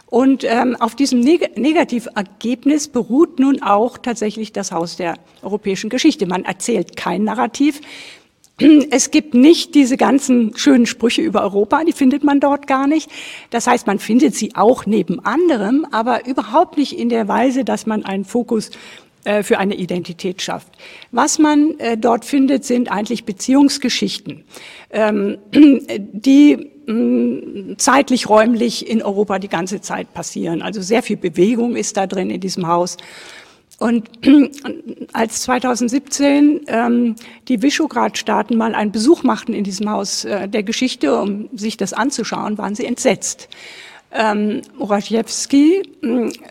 [0.09, 6.25] Und ähm, auf diesem Neg Negativergebnis beruht nun auch tatsächlich das Haus der europäischen Geschichte.
[6.27, 7.81] Man erzählt kein Narrativ,
[8.91, 13.09] es gibt nicht diese ganzen schönen Sprüche über Europa, die findet man dort gar nicht.
[13.49, 17.85] Das heißt, man findet sie auch neben anderem, aber überhaupt nicht in der Weise, dass
[17.85, 18.71] man einen Fokus
[19.23, 20.69] äh, für eine Identität schafft.
[21.11, 24.43] Was man äh, dort findet, sind eigentlich Beziehungsgeschichten,
[24.89, 30.61] ähm, die mm, zeitlich, räumlich in Europa die ganze Zeit passieren.
[30.61, 32.97] Also sehr viel Bewegung ist da drin in diesem Haus.
[33.79, 34.09] Und
[35.13, 37.15] als 2017 ähm,
[37.47, 41.93] die Visegrad-Staaten mal einen Besuch machten in diesem Haus äh, der Geschichte, um sich das
[41.93, 43.49] anzuschauen, waren sie entsetzt.
[44.09, 45.83] Ähm, Morawiecki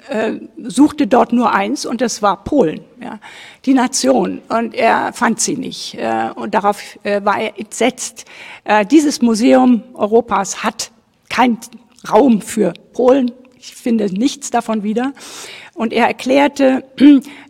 [0.09, 3.19] äh, suchte dort nur eins und das war Polen, ja,
[3.65, 4.43] die Nation.
[4.49, 5.95] Und er fand sie nicht.
[5.95, 8.27] Äh, und darauf äh, war er entsetzt.
[8.65, 10.93] Äh, dieses Museum Europas hat
[11.31, 11.59] keinen
[12.09, 13.33] Raum für Polen.
[13.59, 15.13] Ich finde nichts davon wieder.
[15.77, 16.83] Und er erklärte,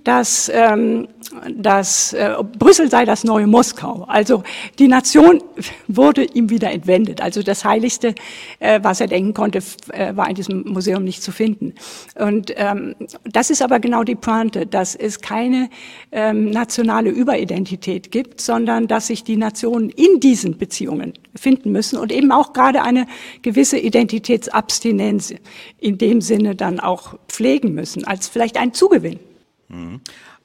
[0.07, 1.09] dass, ähm,
[1.53, 4.05] dass äh, Brüssel sei das neue Moskau.
[4.07, 4.45] Also
[4.79, 5.43] die Nation
[5.89, 7.21] wurde ihm wieder entwendet.
[7.21, 8.15] Also das Heiligste,
[8.61, 9.59] äh, was er denken konnte,
[9.93, 11.75] äh, war in diesem Museum nicht zu finden.
[12.15, 15.71] Und ähm, das ist aber genau die Pointe, dass es keine
[16.13, 22.13] ähm, nationale Überidentität gibt, sondern dass sich die Nationen in diesen Beziehungen finden müssen und
[22.13, 23.09] eben auch gerade eine
[23.43, 25.35] gewisse Identitätsabstinenz
[25.81, 29.19] in dem Sinne dann auch pflegen müssen, als vielleicht ein Zugewinn.
[29.69, 30.01] Mhm.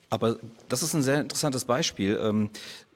[0.09, 2.19] Aber das ist ein sehr interessantes Beispiel.
[2.21, 2.49] Ähm,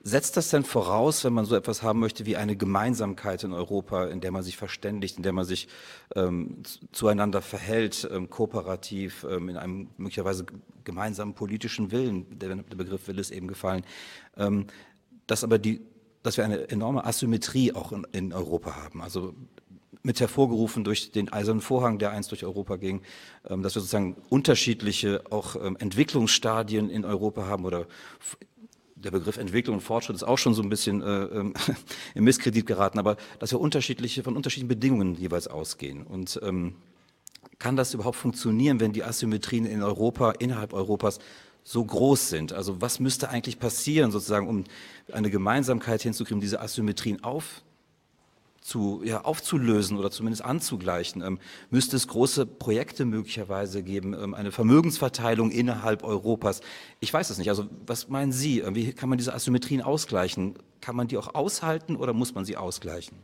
[0.04, 4.06] setzt das denn voraus, wenn man so etwas haben möchte wie eine Gemeinsamkeit in Europa,
[4.06, 5.68] in der man sich verständigt, in der man sich
[6.16, 6.62] ähm,
[6.92, 10.46] zueinander verhält, ähm, kooperativ, ähm, in einem möglicherweise
[10.84, 13.84] gemeinsamen politischen Willen, der, der Begriff Will ist eben gefallen,
[14.38, 14.68] ähm,
[15.26, 15.82] dass aber die,
[16.22, 19.02] dass wir eine enorme Asymmetrie auch in, in Europa haben.
[19.02, 19.34] Also
[20.06, 23.02] mit hervorgerufen durch den Eisernen Vorhang, der einst durch Europa ging,
[23.50, 27.88] ähm, dass wir sozusagen unterschiedliche auch ähm, Entwicklungsstadien in Europa haben oder
[28.96, 31.54] der Begriff Entwicklung und Fortschritt ist auch schon so ein bisschen äh, ähm,
[32.16, 36.06] im Misskredit geraten, aber dass wir unterschiedliche, von unterschiedlichen Bedingungen jeweils ausgehen.
[36.06, 36.76] Und ähm,
[37.60, 41.20] kann das überhaupt funktionieren, wenn die Asymmetrien in Europa, innerhalb Europas
[41.64, 42.54] so groß sind?
[42.54, 44.64] Also was müsste eigentlich passieren, sozusagen, um
[45.12, 47.64] eine Gemeinsamkeit hinzukriegen, diese Asymmetrien auf,
[48.66, 51.22] zu, ja, aufzulösen oder zumindest anzugleichen?
[51.22, 56.62] Ähm, müsste es große Projekte möglicherweise geben, ähm, eine Vermögensverteilung innerhalb Europas?
[57.00, 57.50] Ich weiß es nicht.
[57.50, 58.62] Also was meinen Sie?
[58.62, 60.56] Ähm, wie kann man diese Asymmetrien ausgleichen?
[60.82, 63.18] Kann man die auch aushalten oder muss man sie ausgleichen?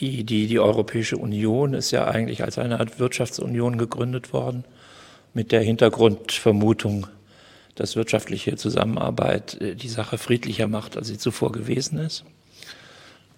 [0.00, 4.64] Die, die, die Europäische Union ist ja eigentlich als eine Art Wirtschaftsunion gegründet worden,
[5.32, 7.06] mit der Hintergrundvermutung,
[7.74, 12.24] dass wirtschaftliche Zusammenarbeit äh, die Sache friedlicher macht, als sie zuvor gewesen ist,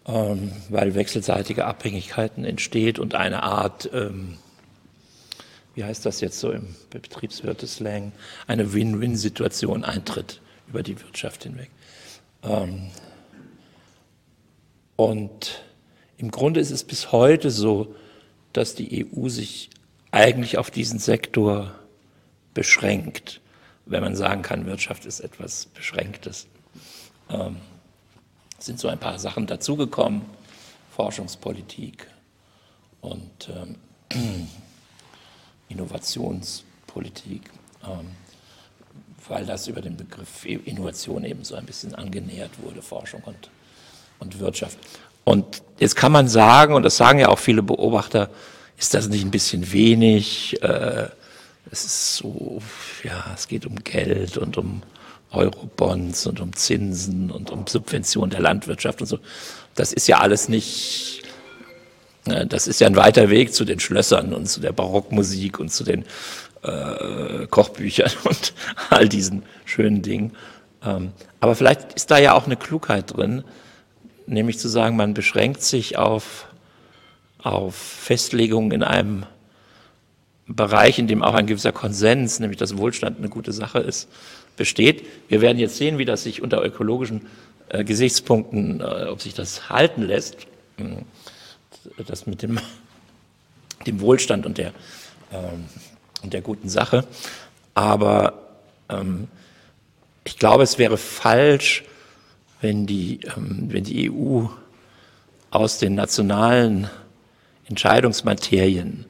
[0.06, 4.38] ähm, weil wechselseitige Abhängigkeiten entsteht und eine Art, ähm,
[5.74, 8.12] wie heißt das jetzt so im Betriebswirteslang,
[8.46, 11.70] eine Win-Win-Situation eintritt über die Wirtschaft hinweg.
[12.42, 12.90] Ähm,
[14.96, 15.64] und
[16.18, 17.94] im Grunde ist es bis heute so,
[18.52, 19.70] dass die EU sich
[20.12, 21.74] eigentlich auf diesen Sektor
[22.54, 23.40] beschränkt
[23.86, 26.46] wenn man sagen kann, Wirtschaft ist etwas Beschränktes.
[27.30, 27.56] Ähm,
[28.58, 30.22] sind so ein paar Sachen dazugekommen,
[30.94, 32.06] Forschungspolitik
[33.00, 33.76] und ähm,
[35.68, 37.42] Innovationspolitik,
[37.84, 38.10] ähm,
[39.28, 43.50] weil das über den Begriff Innovation eben so ein bisschen angenähert wurde, Forschung und,
[44.18, 44.78] und Wirtschaft.
[45.24, 48.30] Und jetzt kann man sagen, und das sagen ja auch viele Beobachter,
[48.76, 50.62] ist das nicht ein bisschen wenig?
[50.62, 51.08] Äh,
[51.70, 52.60] es ist so,
[53.02, 54.82] ja, es geht um Geld und um
[55.30, 59.18] Eurobonds und um Zinsen und um Subvention der Landwirtschaft und so.
[59.74, 61.22] Das ist ja alles nicht,
[62.26, 65.70] ne, das ist ja ein weiter Weg zu den Schlössern und zu der Barockmusik und
[65.70, 66.04] zu den
[66.62, 68.54] äh, Kochbüchern und
[68.90, 70.36] all diesen schönen Dingen.
[70.84, 73.44] Ähm, aber vielleicht ist da ja auch eine Klugheit drin,
[74.26, 76.46] nämlich zu sagen, man beschränkt sich auf,
[77.38, 79.26] auf Festlegungen in einem
[80.46, 84.08] Bereich, in dem auch ein gewisser Konsens, nämlich dass Wohlstand eine gute Sache ist,
[84.56, 85.04] besteht.
[85.28, 87.26] Wir werden jetzt sehen, wie das sich unter ökologischen
[87.70, 90.36] äh, Gesichtspunkten, äh, ob sich das halten lässt,
[90.76, 92.58] äh, das mit dem,
[93.86, 94.72] dem Wohlstand und der,
[95.32, 95.64] ähm,
[96.22, 97.06] und der guten Sache.
[97.74, 98.34] Aber
[98.88, 99.28] ähm,
[100.24, 101.84] ich glaube, es wäre falsch,
[102.60, 104.46] wenn die, ähm, wenn die EU
[105.50, 106.88] aus den nationalen
[107.66, 109.06] Entscheidungsmaterien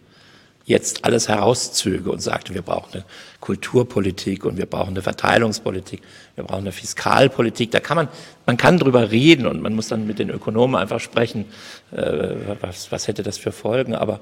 [0.64, 3.04] jetzt alles herauszöge und sagte, wir brauchen eine
[3.40, 6.00] Kulturpolitik und wir brauchen eine Verteilungspolitik,
[6.34, 7.70] wir brauchen eine Fiskalpolitik.
[7.70, 8.08] Da kann man,
[8.46, 11.44] man kann drüber reden und man muss dann mit den Ökonomen einfach sprechen,
[11.92, 13.94] äh, was, was hätte das für Folgen.
[13.94, 14.20] Aber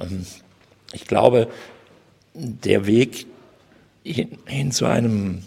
[0.00, 0.26] ähm,
[0.92, 1.48] ich glaube,
[2.34, 3.26] der Weg
[4.02, 5.42] hin, hin zu einem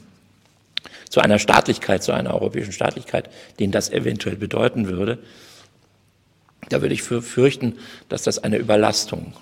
[1.09, 3.29] zu einer Staatlichkeit, zu einer europäischen Staatlichkeit,
[3.59, 5.19] den das eventuell bedeuten würde,
[6.67, 7.77] da würde ich fürchten,
[8.09, 9.33] dass das eine Überlastung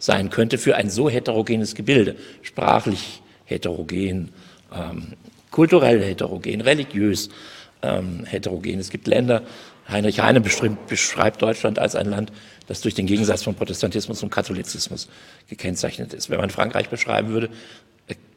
[0.00, 4.30] sein könnte für ein so heterogenes Gebilde, sprachlich heterogen,
[4.74, 5.12] ähm,
[5.52, 7.28] kulturell heterogen, religiös
[7.82, 8.80] ähm, heterogen.
[8.80, 9.42] Es gibt Länder,
[9.88, 12.32] Heinrich Heine beschreibt Deutschland als ein Land,
[12.66, 15.08] das durch den Gegensatz von Protestantismus und Katholizismus
[15.48, 16.30] gekennzeichnet ist.
[16.30, 17.50] Wenn man Frankreich beschreiben würde,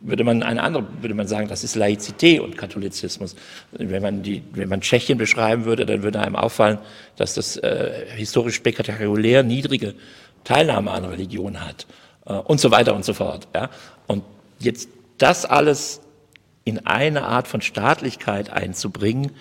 [0.01, 3.35] würde man eine andere, würde man sagen, das ist Laizität und Katholizismus.
[3.71, 6.79] Wenn man die, wenn man Tschechien beschreiben würde, dann würde einem auffallen,
[7.15, 9.95] dass das äh, historisch spektakulär niedrige
[10.43, 11.87] Teilnahme an Religion hat
[12.25, 13.47] äh, und so weiter und so fort.
[13.53, 13.69] Ja?
[14.07, 14.23] Und
[14.59, 16.01] jetzt das alles
[16.65, 19.31] in eine Art von Staatlichkeit einzubringen,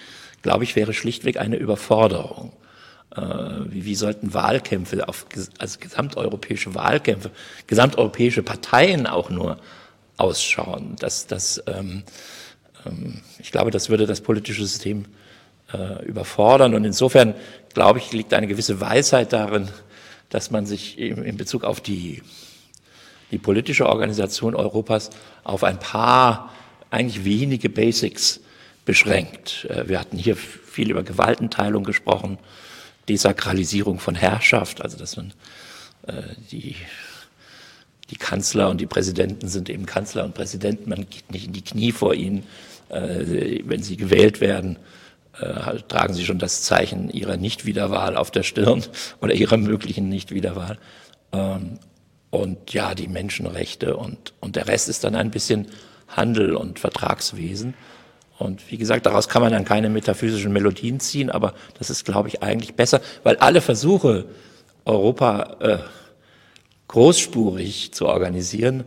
[0.43, 2.53] glaube ich, wäre schlichtweg eine Überforderung.
[3.15, 3.21] Äh,
[3.67, 5.27] wie, wie sollten Wahlkämpfe, auf,
[5.59, 7.31] also gesamteuropäische Wahlkämpfe,
[7.67, 9.59] gesamteuropäische Parteien auch nur
[10.17, 10.97] ausschauen?
[10.99, 12.03] Das, das, ähm,
[12.87, 15.05] ähm, ich glaube, das würde das politische System
[15.73, 16.75] äh, überfordern.
[16.75, 17.35] Und insofern,
[17.75, 19.69] glaube ich, liegt eine gewisse Weisheit darin,
[20.33, 22.23] dass man sich in Bezug auf die,
[23.31, 25.11] die politische Organisation Europas
[25.45, 26.51] auf ein paar
[26.91, 28.41] eigentlich wenige Basics
[28.87, 29.67] beschränkt.
[29.69, 32.39] Äh, wir hatten hier viel über Gewaltenteilung gesprochen,
[33.11, 35.35] Desakralisierung von Herrschaft, also dass man
[36.07, 36.77] äh, die,
[38.09, 41.63] die Kanzler und die Präsidenten sind eben Kanzler und Präsidenten, man geht nicht in die
[41.63, 42.45] Knie vor ihnen,
[42.89, 44.79] äh, wenn sie gewählt werden
[45.89, 48.85] tragen sie schon das Zeichen ihrer Nichtwiederwahl auf der Stirn
[49.21, 50.79] oder ihrer möglichen Nichtwiederwahl.
[51.33, 51.79] Ähm,
[52.31, 55.69] und ja, die Menschenrechte und, und der Rest ist dann ein bisschen
[56.09, 57.75] Handel und Vertragswesen.
[58.39, 62.29] Und wie gesagt, daraus kann man dann keine metaphysischen Melodien ziehen, aber das ist, glaube
[62.29, 64.25] ich, eigentlich besser, weil alle Versuche,
[64.85, 65.79] Europa äh,
[66.89, 68.85] großspurig zu organisieren,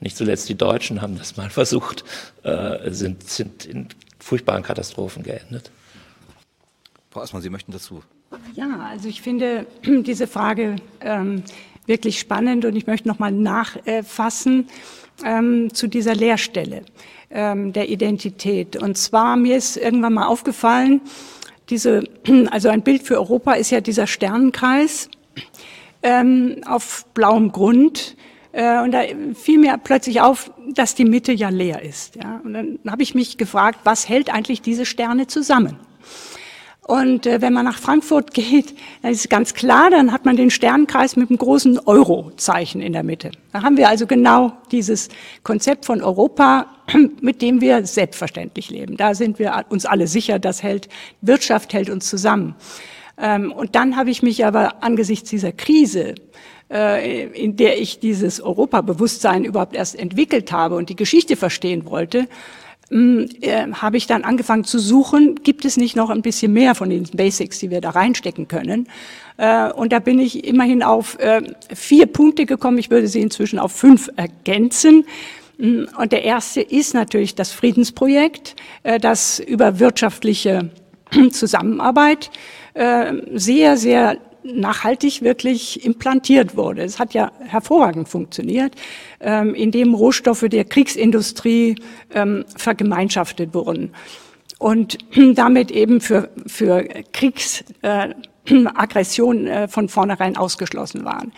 [0.00, 2.04] nicht zuletzt die Deutschen haben das mal versucht,
[2.42, 5.70] äh, sind, sind in furchtbaren Katastrophen geendet.
[7.10, 8.02] Frau Assmann, Sie möchten dazu.
[8.54, 11.42] Ja, also ich finde diese Frage ähm,
[11.86, 14.68] wirklich spannend und ich möchte noch mal nachfassen
[15.24, 16.82] ähm, zu dieser Leerstelle
[17.30, 18.76] ähm, der Identität.
[18.76, 21.00] Und zwar, mir ist irgendwann mal aufgefallen,
[21.70, 22.04] diese,
[22.50, 25.08] also ein Bild für Europa ist ja dieser Sternenkreis
[26.02, 28.16] ähm, auf blauem Grund.
[28.52, 29.02] Äh, und da
[29.34, 32.16] fiel mir plötzlich auf, dass die Mitte ja leer ist.
[32.16, 32.40] Ja?
[32.44, 35.78] Und dann habe ich mich gefragt, was hält eigentlich diese Sterne zusammen?
[36.88, 40.38] Und äh, wenn man nach Frankfurt geht, dann ist es ganz klar, dann hat man
[40.38, 43.30] den Sternenkreis mit einem großen Euro-Zeichen in der Mitte.
[43.52, 45.10] Da haben wir also genau dieses
[45.42, 46.64] Konzept von Europa,
[47.20, 48.96] mit dem wir selbstverständlich leben.
[48.96, 50.88] Da sind wir uns alle sicher, das hält,
[51.20, 52.54] Wirtschaft hält uns zusammen.
[53.18, 56.14] Ähm, und dann habe ich mich aber angesichts dieser Krise,
[56.70, 62.28] äh, in der ich dieses Europabewusstsein überhaupt erst entwickelt habe und die Geschichte verstehen wollte,
[62.90, 67.04] habe ich dann angefangen zu suchen, gibt es nicht noch ein bisschen mehr von den
[67.04, 68.88] Basics, die wir da reinstecken können.
[69.36, 71.42] Äh, und da bin ich immerhin auf äh,
[71.74, 72.78] vier Punkte gekommen.
[72.78, 75.04] Ich würde sie inzwischen auf fünf ergänzen.
[75.58, 80.70] Hm, und der erste ist natürlich das Friedensprojekt, äh, das über wirtschaftliche
[81.30, 82.30] Zusammenarbeit
[82.74, 84.18] äh, sehr, sehr
[84.54, 86.82] nachhaltig wirklich implantiert wurde.
[86.82, 88.74] Es hat ja hervorragend funktioniert,
[89.20, 91.76] ähm, indem Rohstoffe der Kriegsindustrie
[92.14, 93.92] ähm, vergemeinschaftet wurden
[94.58, 94.98] und
[95.34, 96.82] damit eben für, für
[97.12, 101.32] Kriegsaggression äh, äh, von vornherein ausgeschlossen waren.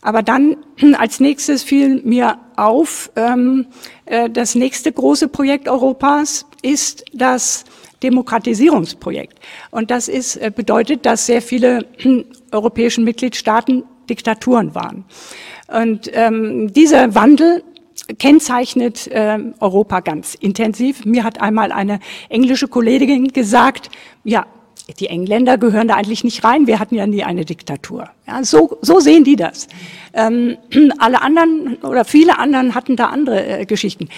[0.00, 0.56] Aber dann
[0.98, 3.66] als nächstes fiel mir auf, ähm,
[4.06, 7.66] äh, das nächste große Projekt Europas ist das
[8.04, 9.40] Demokratisierungsprojekt.
[9.70, 11.86] Und das ist, äh, bedeutet, dass sehr viele
[12.52, 15.04] europäischen Mitgliedstaaten Diktaturen waren.
[15.66, 17.64] Und ähm, dieser Wandel
[18.18, 21.04] kennzeichnet äh, Europa ganz intensiv.
[21.06, 23.90] Mir hat einmal eine englische Kollegin gesagt,
[24.24, 24.46] ja,
[25.00, 26.66] die Engländer gehören da eigentlich nicht rein.
[26.66, 28.10] Wir hatten ja nie eine Diktatur.
[28.26, 29.68] Ja, so, so sehen die das.
[30.12, 30.58] Ähm,
[30.98, 34.08] alle anderen oder viele anderen hatten da andere äh, Geschichten.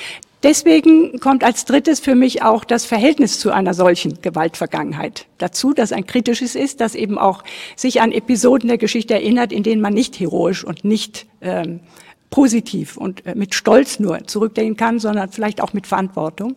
[0.46, 5.90] Deswegen kommt als drittes für mich auch das Verhältnis zu einer solchen Gewaltvergangenheit dazu, dass
[5.90, 7.42] ein kritisches ist, das eben auch
[7.74, 11.80] sich an Episoden der Geschichte erinnert, in denen man nicht heroisch und nicht ähm,
[12.30, 16.54] positiv und äh, mit Stolz nur zurückdenken kann, sondern vielleicht auch mit Verantwortung.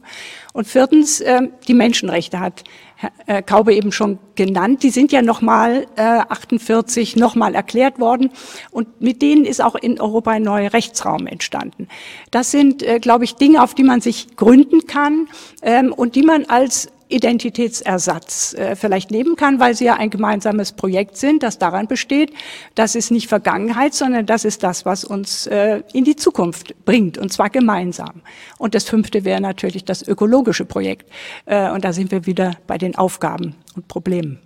[0.53, 2.65] Und viertens, äh, die Menschenrechte hat
[2.99, 4.83] Herr äh, Kaube eben schon genannt.
[4.83, 8.29] Die sind ja nochmal äh, 48 nochmal erklärt worden
[8.71, 11.87] und mit denen ist auch in Europa ein neuer Rechtsraum entstanden.
[12.31, 15.29] Das sind, äh, glaube ich, Dinge, auf die man sich gründen kann
[15.61, 20.71] ähm, und die man als Identitätsersatz äh, vielleicht nehmen kann, weil sie ja ein gemeinsames
[20.71, 22.31] Projekt sind, das daran besteht,
[22.75, 27.17] das ist nicht Vergangenheit, sondern das ist das, was uns äh, in die Zukunft bringt,
[27.17, 28.21] und zwar gemeinsam.
[28.57, 31.11] Und das fünfte wäre natürlich das ökologische Projekt.
[31.45, 34.39] Äh, und da sind wir wieder bei den Aufgaben und Problemen.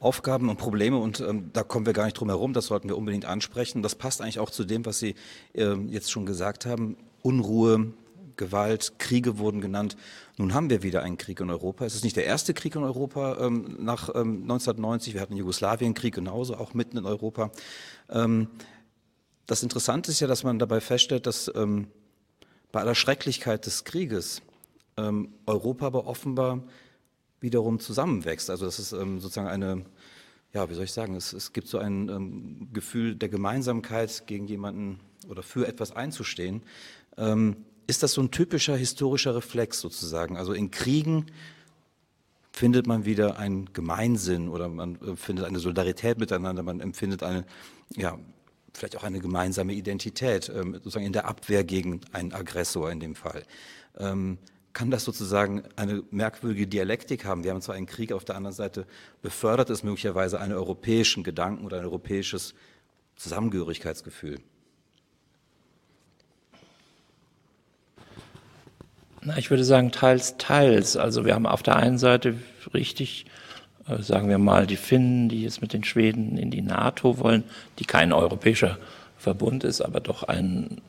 [0.00, 2.96] Aufgaben und Probleme und ähm, da kommen wir gar nicht drum herum, das sollten wir
[2.96, 3.82] unbedingt ansprechen.
[3.82, 5.16] Das passt eigentlich auch zu dem, was Sie
[5.54, 6.96] äh, jetzt schon gesagt haben.
[7.22, 7.92] Unruhe,
[8.36, 9.96] Gewalt, Kriege wurden genannt.
[10.38, 11.84] Nun haben wir wieder einen Krieg in Europa.
[11.84, 15.14] Es ist nicht der erste Krieg in Europa ähm, nach ähm, 1990.
[15.14, 17.50] Wir hatten den Jugoslawienkrieg genauso, auch mitten in Europa.
[18.08, 18.46] Ähm,
[19.46, 21.88] das Interessante ist ja, dass man dabei feststellt, dass ähm,
[22.70, 24.40] bei aller Schrecklichkeit des Krieges
[24.96, 26.62] ähm, Europa aber offenbar
[27.40, 28.48] wiederum zusammenwächst.
[28.48, 29.86] Also das ist ähm, sozusagen eine,
[30.52, 35.00] ja, wie soll ich sagen, es, es gibt so ein Gefühl der Gemeinsamkeit, gegen jemanden
[35.28, 36.62] oder für etwas einzustehen.
[37.16, 40.36] Ähm, ist das so ein typischer historischer Reflex sozusagen?
[40.36, 41.26] Also in Kriegen
[42.52, 47.44] findet man wieder einen Gemeinsinn oder man findet eine Solidarität miteinander, man empfindet eine,
[47.96, 48.18] ja,
[48.74, 53.14] vielleicht auch eine gemeinsame Identität, ähm, sozusagen in der Abwehr gegen einen Aggressor in dem
[53.14, 53.42] Fall.
[53.96, 54.38] Ähm,
[54.74, 57.42] kann das sozusagen eine merkwürdige Dialektik haben.
[57.42, 58.86] Wir haben zwar einen Krieg, auf der anderen Seite
[59.22, 62.54] befördert es möglicherweise einen europäischen Gedanken oder ein europäisches
[63.16, 64.40] Zusammengehörigkeitsgefühl.
[69.22, 70.96] Na, ich würde sagen, teils, teils.
[70.96, 72.34] Also wir haben auf der einen Seite
[72.72, 73.26] richtig,
[73.88, 77.44] äh, sagen wir mal, die Finnen, die jetzt mit den Schweden in die NATO wollen,
[77.78, 78.78] die kein europäischer
[79.16, 80.80] Verbund ist, aber doch ein,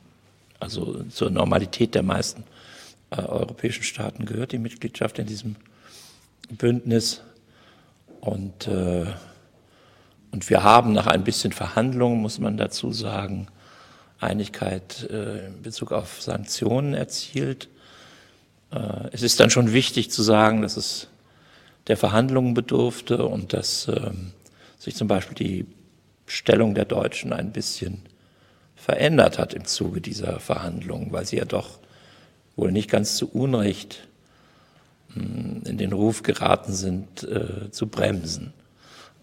[0.60, 2.44] also zur Normalität der meisten
[3.10, 5.56] äh, europäischen Staaten gehört, die Mitgliedschaft in diesem
[6.50, 7.22] Bündnis.
[8.20, 9.06] Und, äh,
[10.30, 13.48] und wir haben nach ein bisschen Verhandlungen, muss man dazu sagen,
[14.20, 17.68] Einigkeit äh, in Bezug auf Sanktionen erzielt.
[18.72, 21.08] Äh, es ist dann schon wichtig zu sagen, dass es
[21.86, 24.32] der Verhandlungen bedurfte und dass ähm,
[24.78, 25.66] sich zum Beispiel die
[26.26, 28.02] Stellung der Deutschen ein bisschen
[28.76, 31.78] verändert hat im Zuge dieser Verhandlungen, weil sie ja doch
[32.56, 34.06] wohl nicht ganz zu Unrecht
[35.14, 38.52] hm, in den Ruf geraten sind, äh, zu bremsen.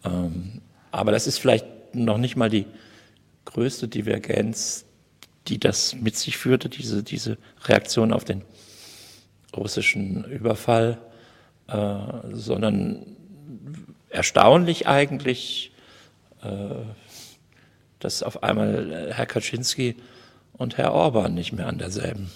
[0.03, 2.65] Ähm, aber das ist vielleicht noch nicht mal die
[3.45, 4.85] größte Divergenz,
[5.47, 8.41] die das mit sich führte, diese, diese Reaktion auf den
[9.57, 10.97] russischen Überfall,
[11.67, 11.97] äh,
[12.31, 13.05] sondern
[14.09, 15.71] erstaunlich eigentlich,
[16.43, 16.47] äh,
[17.99, 19.95] dass auf einmal Herr Kaczynski
[20.53, 22.31] und Herr Orban nicht mehr an derselben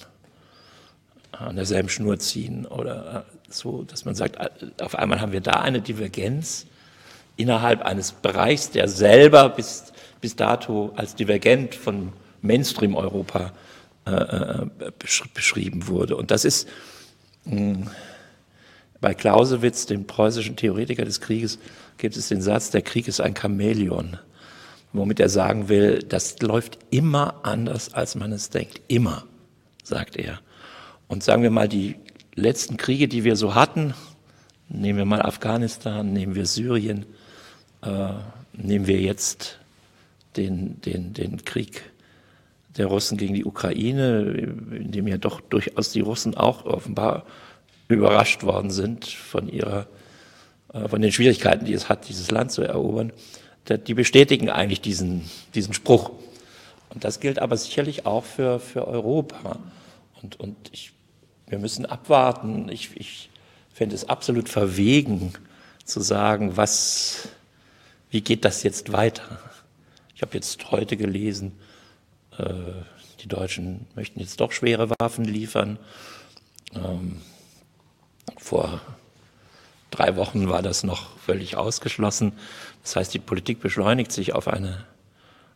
[1.32, 4.38] an derselben Schnur ziehen oder so, dass man sagt,
[4.82, 6.66] auf einmal haben wir da eine Divergenz
[7.38, 13.54] innerhalb eines Bereichs, der selber bis, bis dato als divergent von Mainstream-Europa
[14.06, 14.92] äh, äh
[15.34, 16.16] beschrieben wurde.
[16.16, 16.68] Und das ist
[17.46, 21.60] bei Clausewitz, dem preußischen Theoretiker des Krieges,
[21.98, 24.18] gibt es den Satz, der Krieg ist ein Chamäleon,
[24.94, 28.82] womit er sagen will, das läuft immer anders, als man es denkt.
[28.88, 29.26] Immer,
[29.84, 30.40] sagt er.
[31.08, 31.96] Und sagen wir mal, die
[32.36, 33.94] letzten Kriege, die wir so hatten,
[34.70, 37.06] nehmen wir mal Afghanistan, nehmen wir Syrien,
[37.82, 38.14] äh,
[38.54, 39.60] nehmen wir jetzt
[40.38, 41.91] den, den, den Krieg
[42.78, 44.22] der Russen gegen die Ukraine,
[44.72, 47.26] in dem ja doch durchaus die Russen auch offenbar
[47.88, 49.88] überrascht worden sind von ihrer,
[50.74, 53.12] äh, von den Schwierigkeiten, die es hat, dieses Land zu erobern.
[53.68, 56.12] Die bestätigen eigentlich diesen, diesen Spruch.
[56.90, 59.60] Und das gilt aber sicherlich auch für, für Europa.
[60.22, 60.94] Und, und ich
[61.52, 62.70] wir müssen abwarten.
[62.70, 63.30] Ich, ich
[63.74, 65.34] fände es absolut verwegen
[65.84, 67.28] zu sagen, was,
[68.10, 69.40] wie geht das jetzt weiter?
[70.16, 71.52] Ich habe jetzt heute gelesen,
[72.38, 75.78] die Deutschen möchten jetzt doch schwere Waffen liefern.
[76.74, 77.22] Ähm,
[78.38, 78.82] vor
[79.92, 82.34] drei Wochen war das noch völlig ausgeschlossen.
[82.84, 84.86] Das heißt, die Politik beschleunigt sich auf eine,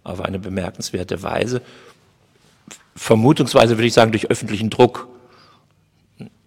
[0.04, 1.62] auf eine bemerkenswerte Weise.
[2.96, 5.08] Vermutungsweise würde ich sagen, durch öffentlichen Druck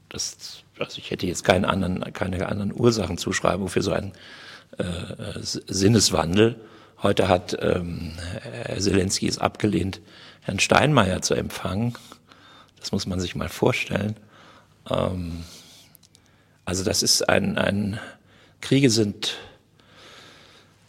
[0.09, 4.12] das, also ich hätte jetzt keinen anderen, keine anderen Ursachenzuschreibung für so einen
[4.79, 4.85] äh,
[5.41, 6.57] Sinneswandel.
[7.03, 8.12] Heute hat ähm,
[8.78, 10.01] Zelensky es abgelehnt,
[10.42, 11.94] Herrn Steinmeier zu empfangen.
[12.80, 14.16] Das muss man sich mal vorstellen.
[14.90, 15.44] Ähm,
[16.64, 18.01] also das ist ein, ein
[18.61, 19.36] Kriege sind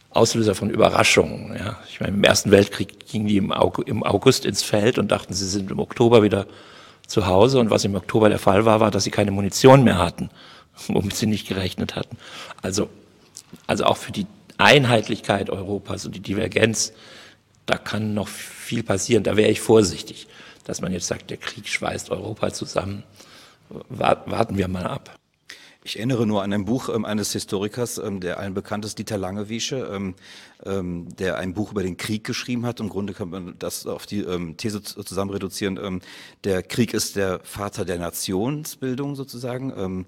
[0.10, 1.56] Auslöser von Überraschungen.
[1.56, 1.78] Ja.
[1.88, 3.52] Ich meine, im Ersten Weltkrieg gingen die im
[4.04, 6.48] August ins Feld und dachten, sie sind im Oktober wieder
[7.06, 10.00] zu Hause und was im Oktober der Fall war, war, dass sie keine Munition mehr
[10.00, 10.30] hatten,
[10.88, 12.18] womit sie nicht gerechnet hatten.
[12.62, 12.90] Also,
[13.68, 14.26] also auch für die
[14.60, 16.94] Einheitlichkeit Europas und die Divergenz,
[17.66, 19.24] da kann noch viel passieren.
[19.24, 20.28] Da wäre ich vorsichtig,
[20.66, 23.04] dass man jetzt sagt, der Krieg schweißt Europa zusammen.
[23.90, 25.20] Warten wir mal ab.
[25.84, 29.18] Ich erinnere nur an ein Buch ähm, eines Historikers, ähm, der allen bekannt ist, Dieter
[29.18, 30.14] Langewiesche, ähm,
[30.66, 32.82] ähm, der ein Buch über den Krieg geschrieben hat.
[32.82, 35.80] Im Grunde kann man das auf die ähm, These zusammen reduzieren.
[35.82, 36.02] Ähm,
[36.44, 40.06] der Krieg ist der Vater der Nationsbildung sozusagen.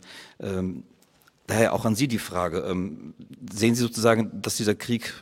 [1.48, 2.64] Daher auch an Sie die Frage.
[3.52, 5.14] sehen Sie sozusagen, dass dieser Krieg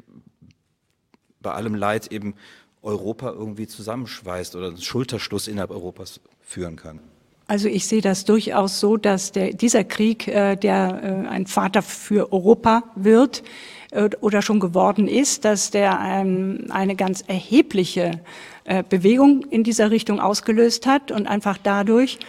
[1.41, 2.35] bei allem Leid eben
[2.81, 6.99] Europa irgendwie zusammenschweißt oder einen Schulterschluss innerhalb Europas führen kann?
[7.47, 11.81] Also ich sehe das durchaus so, dass der, dieser Krieg, äh, der äh, ein Vater
[11.81, 13.41] für Europa wird
[13.89, 18.21] äh, oder schon geworden ist, dass der ähm, eine ganz erhebliche
[18.65, 22.19] äh, Bewegung in dieser Richtung ausgelöst hat und einfach dadurch,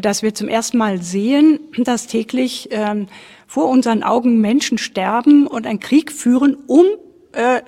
[0.00, 3.08] dass wir zum ersten Mal sehen, dass täglich ähm,
[3.46, 6.86] vor unseren Augen Menschen sterben und einen Krieg führen, um
[7.32, 7.60] äh,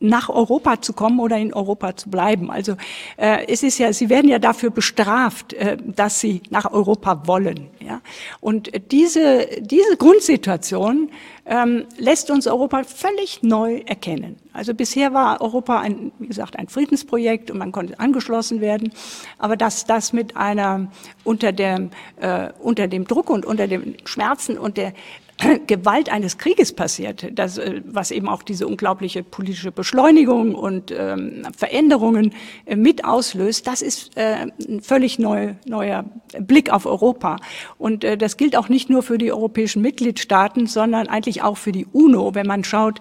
[0.00, 2.50] nach Europa zu kommen oder in Europa zu bleiben.
[2.50, 2.76] Also
[3.16, 7.68] äh, es ist ja, sie werden ja dafür bestraft, äh, dass sie nach Europa wollen.
[7.80, 8.00] Ja?
[8.40, 11.10] Und diese diese Grundsituation
[11.46, 14.36] ähm, lässt uns Europa völlig neu erkennen.
[14.52, 18.92] Also bisher war Europa ein, wie gesagt, ein Friedensprojekt und man konnte angeschlossen werden.
[19.38, 20.90] Aber dass das mit einer
[21.24, 21.90] unter dem
[22.20, 24.92] äh, unter dem Druck und unter den Schmerzen und der
[25.66, 31.42] Gewalt eines Krieges passiert, das, äh, was eben auch diese unglaubliche politische Beschleunigung und ähm,
[31.56, 32.34] Veränderungen
[32.66, 36.04] äh, mit auslöst, das ist äh, ein völlig neu, neuer
[36.38, 37.36] Blick auf Europa.
[37.78, 41.72] Und äh, das gilt auch nicht nur für die europäischen Mitgliedstaaten, sondern eigentlich auch für
[41.72, 43.00] die UNO, wenn man schaut,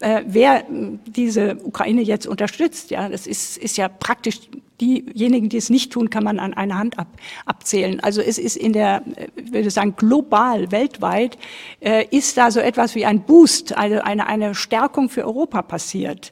[0.00, 0.64] äh, wer
[1.06, 2.90] diese Ukraine jetzt unterstützt.
[2.90, 4.40] Ja, das ist, ist ja praktisch
[4.80, 7.08] diejenigen, die es nicht tun, kann man an einer Hand ab,
[7.44, 8.00] abzählen.
[8.00, 11.38] Also es ist in der, äh, ich würde sagen, global, weltweit,
[11.80, 16.30] äh, ist da so etwas wie ein Boost, also eine, eine Stärkung für Europa passiert.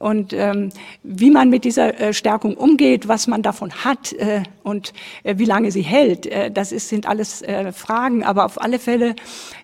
[0.00, 0.70] Und ähm,
[1.02, 4.94] wie man mit dieser äh, Stärkung umgeht, was man davon hat äh, und
[5.24, 8.24] äh, wie lange sie hält, äh, das ist, sind alles äh, Fragen.
[8.24, 9.14] Aber auf alle Fälle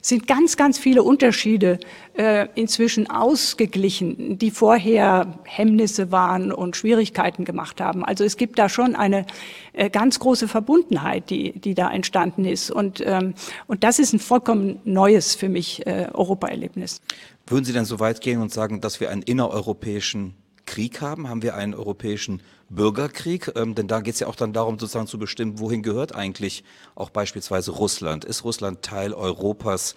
[0.03, 1.79] sind ganz, ganz viele Unterschiede
[2.19, 8.05] äh, inzwischen ausgeglichen, die vorher Hemmnisse waren und Schwierigkeiten gemacht haben.
[8.05, 9.25] Also es gibt da schon eine
[9.73, 12.71] äh, ganz große Verbundenheit, die, die da entstanden ist.
[12.71, 13.33] Und, ähm,
[13.69, 17.01] und das ist ein vollkommen neues für mich äh, Europaerlebnis.
[17.49, 20.35] Würden Sie denn so weit gehen und sagen, dass wir einen innereuropäischen
[20.67, 21.29] Krieg haben?
[21.29, 23.53] Haben wir einen europäischen Bürgerkrieg?
[23.55, 26.65] Ähm, denn da geht es ja auch dann darum, sozusagen zu bestimmen, wohin gehört eigentlich
[26.97, 28.25] auch beispielsweise Russland?
[28.25, 29.95] Ist Russland Teil Europas?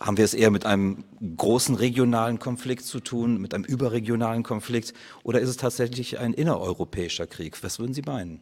[0.00, 1.04] Haben wir es eher mit einem
[1.36, 4.94] großen regionalen Konflikt zu tun, mit einem überregionalen Konflikt?
[5.22, 7.62] Oder ist es tatsächlich ein innereuropäischer Krieg?
[7.62, 8.40] Was würden Sie meinen?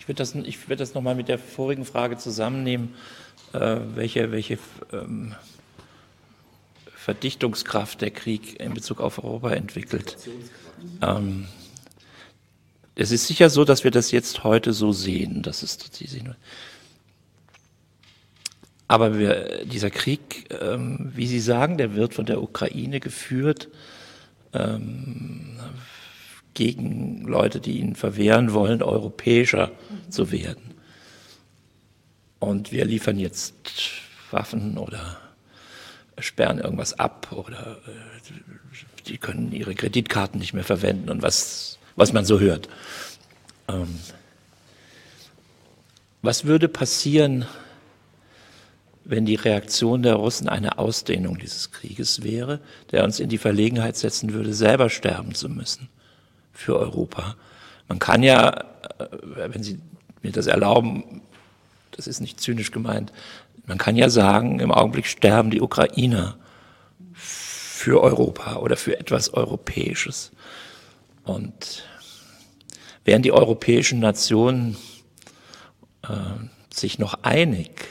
[0.00, 2.94] Ich würde das, würd das nochmal mit der vorigen Frage zusammennehmen
[3.52, 4.58] äh, welche, welche
[4.92, 5.34] ähm,
[6.94, 10.16] Verdichtungskraft der Krieg in Bezug auf Europa entwickelt.
[11.00, 11.46] Ähm,
[12.94, 15.42] es ist sicher so, dass wir das jetzt heute so sehen.
[15.42, 16.06] Das ist die
[18.92, 23.70] aber wir, dieser Krieg, ähm, wie Sie sagen, der wird von der Ukraine geführt
[24.52, 25.58] ähm,
[26.52, 29.70] gegen Leute, die ihn verwehren wollen, europäischer
[30.10, 30.74] zu werden.
[32.42, 33.54] Und wir liefern jetzt
[34.32, 35.16] Waffen oder
[36.18, 38.32] sperren irgendwas ab oder äh,
[39.06, 42.68] die können ihre Kreditkarten nicht mehr verwenden und was, was man so hört.
[43.68, 43.96] Ähm,
[46.22, 47.46] was würde passieren,
[49.04, 52.58] wenn die Reaktion der Russen eine Ausdehnung dieses Krieges wäre,
[52.90, 55.88] der uns in die Verlegenheit setzen würde, selber sterben zu müssen
[56.52, 57.36] für Europa?
[57.86, 58.64] Man kann ja,
[58.98, 59.78] äh, wenn Sie
[60.22, 61.22] mir das erlauben,
[61.92, 63.12] das ist nicht zynisch gemeint,
[63.66, 66.36] man kann ja sagen, im Augenblick sterben die Ukrainer
[67.14, 70.32] für Europa oder für etwas Europäisches.
[71.24, 71.84] Und
[73.04, 74.76] wären die europäischen Nationen
[76.02, 76.08] äh,
[76.70, 77.86] sich noch einig,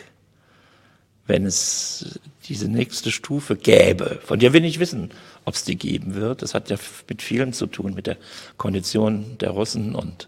[1.27, 5.11] wenn es diese nächste Stufe gäbe, von der wir nicht wissen,
[5.45, 6.41] ob es die geben wird.
[6.41, 6.77] Das hat ja
[7.07, 8.17] mit vielen zu tun, mit der
[8.57, 10.27] Kondition der Russen und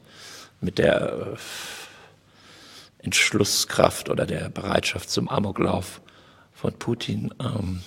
[0.61, 1.37] mit der äh,
[3.03, 6.01] Entschlusskraft oder der Bereitschaft zum Amoklauf
[6.53, 7.33] von Putin.
[7.39, 7.81] Ähm,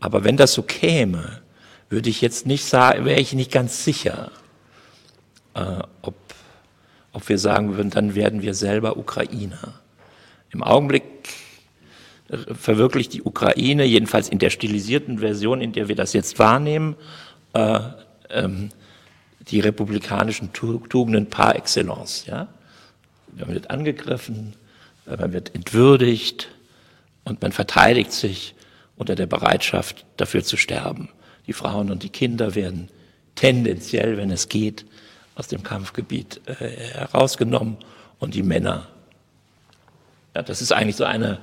[0.00, 1.40] aber wenn das so käme,
[1.88, 4.30] würde ich jetzt nicht sagen, wäre ich nicht ganz sicher,
[5.54, 6.14] äh, ob,
[7.12, 9.74] ob wir sagen würden, dann werden wir selber Ukrainer.
[10.50, 11.04] Im Augenblick
[12.28, 16.96] verwirklicht die Ukraine, jedenfalls in der stilisierten Version, in der wir das jetzt wahrnehmen,
[17.52, 17.78] äh,
[18.30, 18.70] ähm,
[19.48, 22.26] die republikanischen Tugenden par excellence.
[22.26, 22.48] Ja?
[23.44, 24.54] Man wird angegriffen,
[25.04, 26.48] man wird entwürdigt
[27.24, 28.54] und man verteidigt sich
[28.96, 31.08] unter der Bereitschaft, dafür zu sterben.
[31.46, 32.88] Die Frauen und die Kinder werden
[33.34, 34.86] tendenziell, wenn es geht,
[35.34, 37.76] aus dem Kampfgebiet äh, herausgenommen
[38.18, 38.88] und die Männer.
[40.34, 41.38] Ja, das ist eigentlich so eine,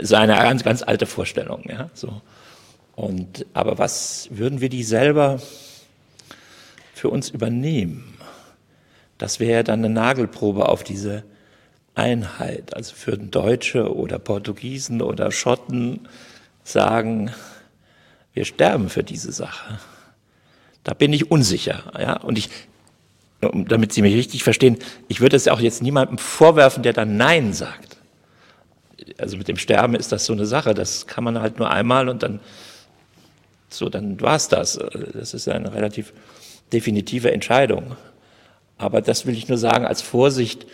[0.00, 1.64] so eine ganz, ganz alte Vorstellung.
[1.68, 2.22] Ja, so.
[2.94, 5.40] Und, aber was würden wir die selber
[6.94, 8.17] für uns übernehmen?
[9.18, 11.24] Das wäre dann eine Nagelprobe auf diese
[11.94, 12.74] Einheit.
[12.74, 16.08] Also für Deutsche oder Portugiesen oder Schotten
[16.62, 17.32] sagen,
[18.32, 19.80] wir sterben für diese Sache.
[20.84, 21.92] Da bin ich unsicher.
[21.98, 22.18] Ja?
[22.18, 22.50] Und ich,
[23.40, 27.16] damit Sie mich richtig verstehen, ich würde es ja auch jetzt niemandem vorwerfen, der dann
[27.16, 27.96] Nein sagt.
[29.18, 32.08] Also mit dem Sterben ist das so eine Sache, das kann man halt nur einmal
[32.08, 32.40] und dann,
[33.68, 34.78] so, dann war es das.
[35.14, 36.12] Das ist eine relativ
[36.72, 37.96] definitive Entscheidung.
[38.78, 40.66] Aber das will ich nur sagen als Vorsicht,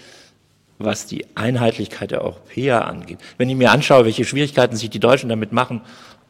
[0.78, 3.18] was die Einheitlichkeit der Europäer angeht.
[3.38, 5.80] Wenn ich mir anschaue, welche Schwierigkeiten sich die Deutschen damit machen,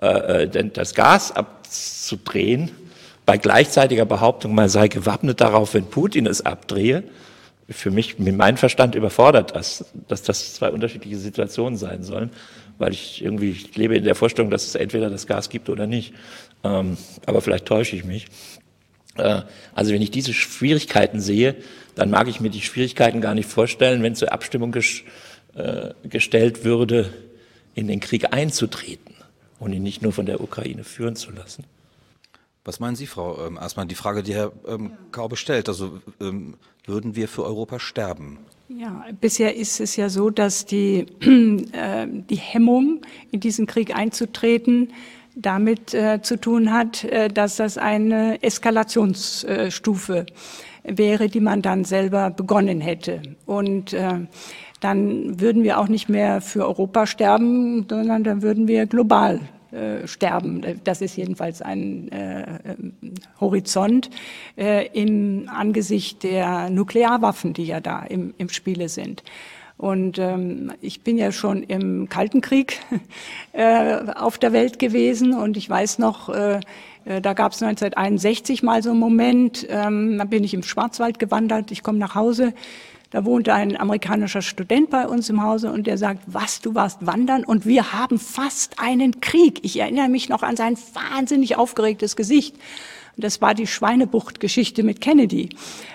[0.01, 2.71] äh, äh das Gas abzudrehen,
[3.27, 7.05] bei gleichzeitiger Behauptung, man sei gewappnet darauf, wenn Putin es abdrehe,
[7.69, 12.31] für mich, mit meinem Verstand überfordert das, dass das zwei unterschiedliche Situationen sein sollen,
[12.79, 15.87] weil ich irgendwie ich lebe in der Vorstellung, dass es entweder das Gas gibt oder
[15.87, 16.13] nicht.
[16.63, 18.27] Ähm, aber vielleicht täusche ich mich.
[19.17, 19.43] Äh,
[19.75, 21.57] also wenn ich diese Schwierigkeiten sehe,
[21.95, 25.03] dann mag ich mir die Schwierigkeiten gar nicht vorstellen, wenn zur Abstimmung ges
[25.55, 27.13] äh, gestellt würde,
[27.75, 29.15] in den Krieg einzutreten
[29.59, 31.65] und ihn nicht nur von der Ukraine führen zu lassen.
[32.65, 33.89] Was meinen Sie, Frau ähm, Aßmann?
[33.89, 36.55] Die Frage, die Herr ähm, Kaube stellt, also ähm,
[36.87, 38.39] würden wir für Europa sterben?
[38.69, 41.07] Ja, bisher ist es ja so, dass die,
[41.73, 44.93] äh, die Hemmung, in diesen Krieg einzutreten,
[45.35, 50.27] damit äh, zu tun hat, äh, dass das eine Eskalationsstufe
[50.85, 53.23] wäre, die man dann selber begonnen hätte.
[53.47, 54.27] Und äh,
[54.81, 59.41] dann würden wir auch nicht mehr für Europa sterben, sondern dann würden wir global
[59.75, 60.63] äh, sterben.
[60.85, 62.47] Das ist jedenfalls ein äh, äh,
[63.41, 64.11] Horizont
[64.57, 69.25] äh, im Angesicht der Nuklearwaffen, die ja da im, im Spiele sind.
[69.77, 72.81] Und ähm, ich bin ja schon im Kalten Krieg
[73.53, 75.35] äh, auf der Welt gewesen.
[75.35, 76.61] Und ich weiß noch, äh,
[77.05, 81.19] äh da gab es 1961 mal so einen Moment, ähm, da bin ich im Schwarzwald
[81.19, 82.55] gewandert, ich komme nach Hause,
[83.15, 87.07] da wohnte ein amerikanischer Student bei uns im Hause und der sagt, was, du warst
[87.07, 87.45] wandern?
[87.45, 89.61] Und wir haben fast einen Krieg.
[89.63, 92.57] Ich erinnere mich noch an sein wahnsinnig aufgeregtes Gesicht.
[93.17, 95.51] Das war die Schweinebucht-Geschichte mit Kennedy.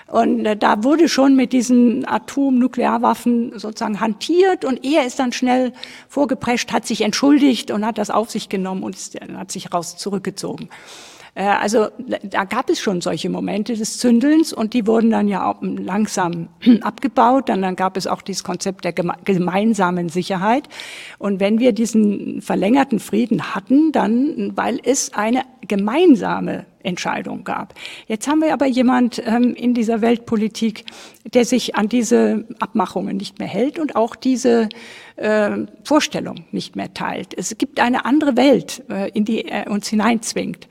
[0.06, 5.72] Und äh, da wurde schon mit diesen Atomnuklearwaffen sozusagen hantiert und er ist dann schnell
[6.08, 9.96] vorgeprescht, hat sich entschuldigt und hat das auf sich genommen und ist, hat sich raus
[9.96, 10.68] zurückgezogen.
[11.34, 11.88] Äh, also
[12.22, 16.48] da gab es schon solche Momente des Zündelns und die wurden dann ja auch langsam
[16.80, 17.48] abgebaut.
[17.48, 20.68] Dann, dann gab es auch dieses Konzept der gemeinsamen Sicherheit.
[21.18, 27.74] Und wenn wir diesen verlängerten Frieden hatten, dann, weil es eine gemeinsame Entscheidung gab.
[28.06, 30.84] Jetzt haben wir aber jemand ähm, in dieser Weltpolitik,
[31.32, 34.68] der sich an diese Abmachungen nicht mehr hält und auch diese
[35.16, 35.50] äh,
[35.84, 37.34] Vorstellung nicht mehr teilt.
[37.36, 40.68] Es gibt eine andere Welt, äh, in die er uns hineinzwingt.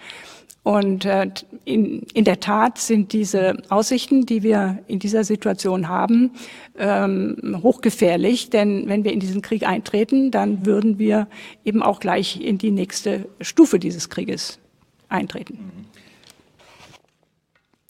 [0.70, 1.32] Und äh,
[1.66, 6.30] in, in der Tat sind diese Aussichten, die wir in dieser Situation haben,
[6.78, 8.52] ähm, hochgefährlich.
[8.52, 11.28] Denn wenn wir in diesen Krieg eintreten, dann würden wir
[11.66, 14.60] eben auch gleich in die nächste Stufe dieses Krieges
[15.08, 15.58] eintreten.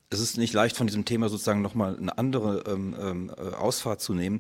[0.10, 4.14] Es ist nicht leicht, von diesem Thema sozusagen nochmal eine andere ähm, ähm, Ausfahrt zu
[4.14, 4.40] nehmen.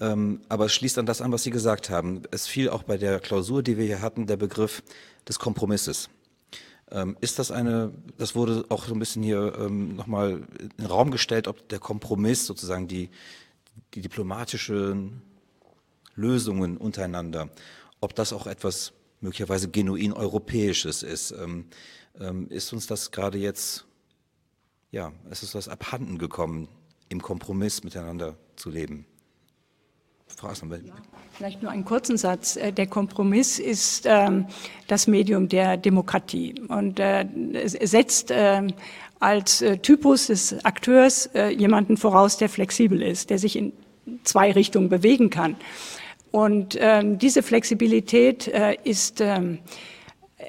[0.00, 2.22] Ähm, aber es schließt an das an, was Sie gesagt haben.
[2.30, 4.84] Es fiel auch bei der Klausur, die wir hier hatten, der Begriff
[5.26, 6.08] des Kompromisses.
[6.92, 10.86] Ähm, ist das eine, das wurde auch so ein bisschen hier ähm, nochmal in den
[10.86, 13.10] Raum gestellt, ob der Kompromiss sozusagen die,
[13.94, 15.22] die diplomatischen
[16.14, 17.48] Lösungen untereinander,
[18.00, 21.30] ob das auch etwas möglicherweise genuin Europäisches ist.
[21.32, 21.66] Ähm,
[22.18, 23.86] ähm, ist uns das gerade jetzt,
[24.90, 26.68] ja, ist uns das abhanden gekommen,
[27.08, 29.06] im Kompromiss miteinander zu leben?
[30.26, 30.84] Frau Assenberg.
[30.84, 30.94] Ja,
[31.40, 32.56] vielleicht nur einen kurzen Satz.
[32.56, 34.44] Äh, der Kompromiss ist ähm,
[34.88, 37.24] das Medium der Demokratie und äh,
[37.64, 38.66] setzt äh,
[39.20, 43.72] als äh, Typus des Akteurs jemanden voraus, der flexibel ist, der sich in
[44.22, 45.56] zwei Richtungen bewegen kann.
[46.30, 48.46] Und ähm, diese Flexibilität
[48.84, 49.60] ist ähm,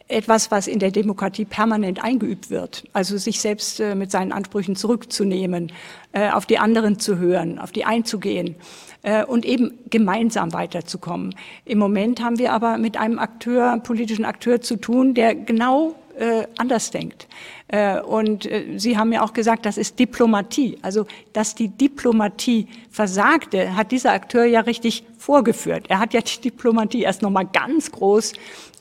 [0.07, 2.83] etwas, was in der Demokratie permanent eingeübt wird.
[2.93, 5.71] Also sich selbst äh, mit seinen Ansprüchen zurückzunehmen,
[6.11, 8.55] äh, auf die anderen zu hören, auf die einzugehen
[9.03, 11.35] äh, und eben gemeinsam weiterzukommen.
[11.65, 16.45] Im Moment haben wir aber mit einem Akteur, politischen Akteur zu tun, der genau äh,
[16.57, 17.27] anders denkt.
[17.67, 20.77] Äh, und äh, Sie haben ja auch gesagt, das ist Diplomatie.
[20.83, 25.85] Also, dass die Diplomatie versagte, hat dieser Akteur ja richtig vorgeführt.
[25.89, 28.33] Er hat ja die Diplomatie erst noch mal ganz groß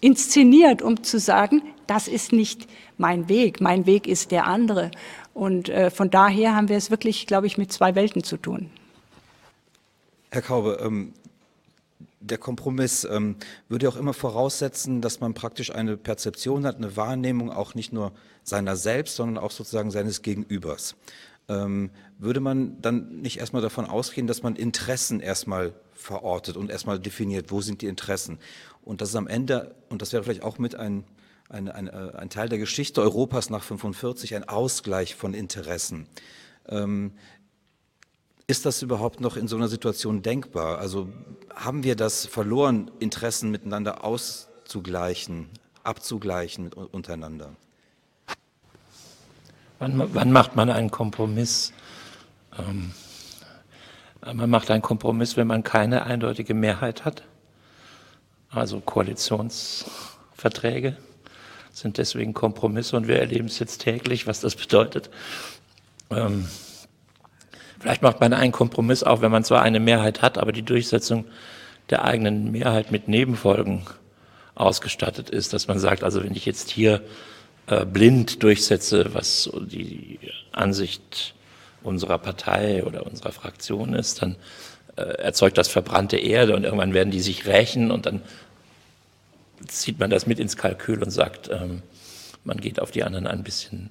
[0.02, 2.68] inszeniert, um zu sagen, das ist nicht
[2.98, 4.90] mein Weg, mein Weg ist der andere.
[5.32, 8.68] Und äh, von daher haben wir es wirklich, glaube ich, mit zwei Welten zu tun.
[10.30, 11.14] Herr Kaube, ähm,
[12.20, 13.36] der Kompromiss ähm,
[13.68, 18.12] würde auch immer voraussetzen, dass man praktisch eine Perzeption hat, eine Wahrnehmung auch nicht nur
[18.44, 20.96] seiner selbst, sondern auch sozusagen seines Gegenübers.
[21.48, 27.00] Ähm, würde man dann nicht erstmal davon ausgehen, dass man Interessen erstmal verortet und erstmal
[27.00, 28.38] definiert, wo sind die Interessen?
[28.82, 31.04] Und das ist am Ende, und das wäre vielleicht auch mit ein,
[31.48, 36.06] ein, ein, äh, ein Teil der Geschichte Europas nach 45, ein Ausgleich von Interessen.
[36.68, 37.12] Ähm,
[38.50, 40.78] Ist das überhaupt noch in so einer Situation denkbar?
[40.78, 41.08] Also
[41.54, 45.48] haben wir das verloren, Interessen miteinander auszugleichen,
[45.84, 47.50] abzugleichen untereinander?
[49.78, 51.72] Wann, wann, macht man einen Kompromiss?
[52.58, 52.90] Ähm,
[54.20, 57.22] man macht einen Kompromiss, wenn man keine eindeutige Mehrheit hat.
[58.50, 60.96] Also Koalitionsverträge
[61.70, 65.08] sind deswegen Kompromisse und wir erleben es jetzt täglich, was das bedeutet.
[66.10, 66.48] Ähm,
[67.80, 71.24] Vielleicht macht man einen Kompromiss auch, wenn man zwar eine Mehrheit hat, aber die Durchsetzung
[71.88, 73.86] der eigenen Mehrheit mit Nebenfolgen
[74.54, 77.00] ausgestattet ist, dass man sagt, also wenn ich jetzt hier
[77.66, 80.20] äh, blind durchsetze, was die
[80.52, 81.34] Ansicht
[81.82, 84.36] unserer Partei oder unserer Fraktion ist, dann
[84.96, 88.20] äh, erzeugt das verbrannte Erde und irgendwann werden die sich rächen und dann
[89.66, 91.82] zieht man das mit ins Kalkül und sagt, ähm,
[92.44, 93.88] man geht auf die anderen ein bisschen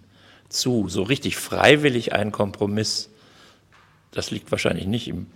[0.48, 0.90] zu.
[0.90, 3.10] So richtig freiwillig einen Kompromiss
[4.12, 5.28] das liegt wahrscheinlich nicht im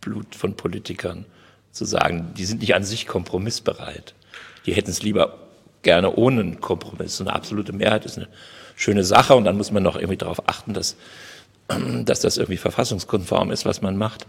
[0.00, 1.24] Blut von Politikern,
[1.72, 4.14] zu sagen, die sind nicht an sich kompromissbereit.
[4.66, 5.38] Die hätten es lieber
[5.82, 7.20] gerne ohne einen Kompromiss.
[7.20, 8.28] Eine absolute Mehrheit ist eine
[8.76, 10.96] schöne Sache und dann muss man noch irgendwie darauf achten, dass,
[12.04, 14.26] dass das irgendwie verfassungskonform ist, was man macht.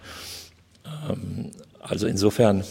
[1.10, 2.64] Ähm, also insofern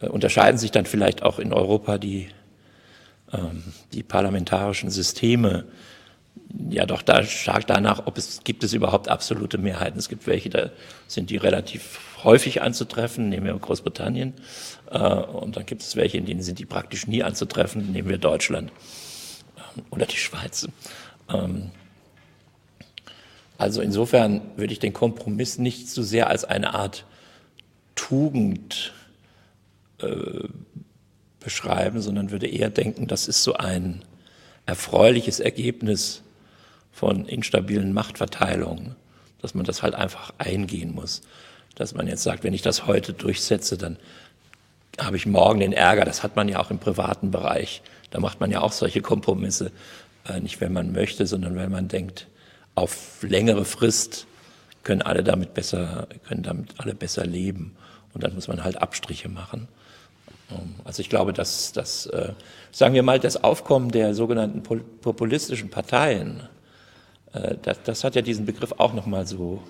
[0.00, 2.28] äh, unterscheiden sich dann vielleicht auch in Europa die,
[3.32, 5.64] ähm, die parlamentarischen Systeme
[6.68, 9.98] ja doch da stark danach, ob es gibt es überhaupt absolute Mehrheiten.
[9.98, 10.70] Es gibt welche, da
[11.06, 14.34] sind die relativ häufig anzutreffen, nehmen wir Großbritannien,
[14.90, 18.18] äh, und dann gibt es welche, in denen sind die praktisch nie anzutreffen, nehmen wir
[18.18, 18.70] Deutschland
[19.56, 20.68] äh, oder die Schweiz.
[21.32, 21.70] Ähm,
[23.58, 27.04] also insofern würde ich den Kompromiss nicht so sehr als eine Art
[27.94, 28.92] Tugend
[29.98, 30.48] äh,
[31.40, 34.02] beschreiben, sondern würde eher denken, das ist so ein
[34.70, 36.22] erfreuliches Ergebnis
[36.92, 38.94] von instabilen Machtverteilungen,
[39.42, 41.22] dass man das halt einfach eingehen muss.
[41.74, 43.96] Dass man jetzt sagt, wenn ich das heute durchsetze, dann
[44.96, 46.04] habe ich morgen den Ärger.
[46.04, 47.82] Das hat man ja auch im privaten Bereich.
[48.12, 49.72] Da macht man ja auch solche Kompromisse.
[50.28, 52.28] Äh, nicht, wenn man möchte, sondern wenn man denkt,
[52.76, 54.26] auf längere Frist
[54.84, 57.76] können alle damit besser, können damit alle besser leben.
[58.14, 59.66] Und dann muss man halt Abstriche machen.
[60.52, 62.34] Ähm, also ich glaube, dass, dass äh,
[62.72, 66.48] sagen wir mal, das Aufkommen der sogenannten populistischen Parteien,
[67.32, 69.62] äh, das, das hat ja diesen Begriff auch nochmal so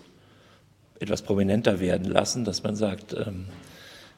[0.99, 3.47] etwas prominenter werden lassen, dass man sagt, ähm,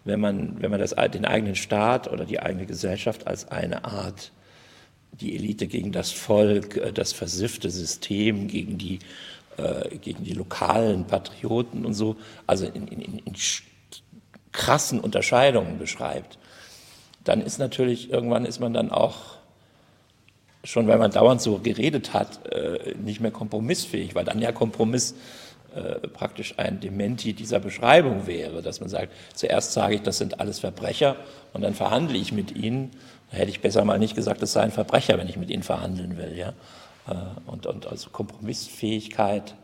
[0.05, 4.33] wenn man, wenn man das, den eigenen Staat oder die eigene Gesellschaft als eine Art,
[5.13, 8.99] die Elite gegen das Volk, äh, das versiffte System, gegen die,
[10.01, 12.17] gegen die lokalen Patrioten und so,
[12.47, 13.35] also in, in, in
[14.51, 16.39] krassen Unterscheidungen beschreibt,
[17.25, 19.17] dann ist natürlich, irgendwann ist man dann auch,
[20.65, 25.15] schon weil man dauernd so geredet hat, äh, nicht mehr kompromissfähig, weil dann ja Kompromiss
[25.75, 30.41] äh, praktisch ein Dementi dieser Beschreibung wäre, dass man sagt, zuerst sage ich, das sind
[30.41, 31.17] alles Verbrecher
[31.53, 32.91] und dann verhandle ich mit ihnen.
[33.31, 35.63] Da hätte ich besser mal nicht gesagt, das sei ein Verbrecher, wenn ich mit ihnen
[35.63, 36.37] verhandeln will.
[36.37, 36.51] Ja?
[37.09, 37.15] Äh,
[37.47, 39.55] und, und also Kompromissfähigkeit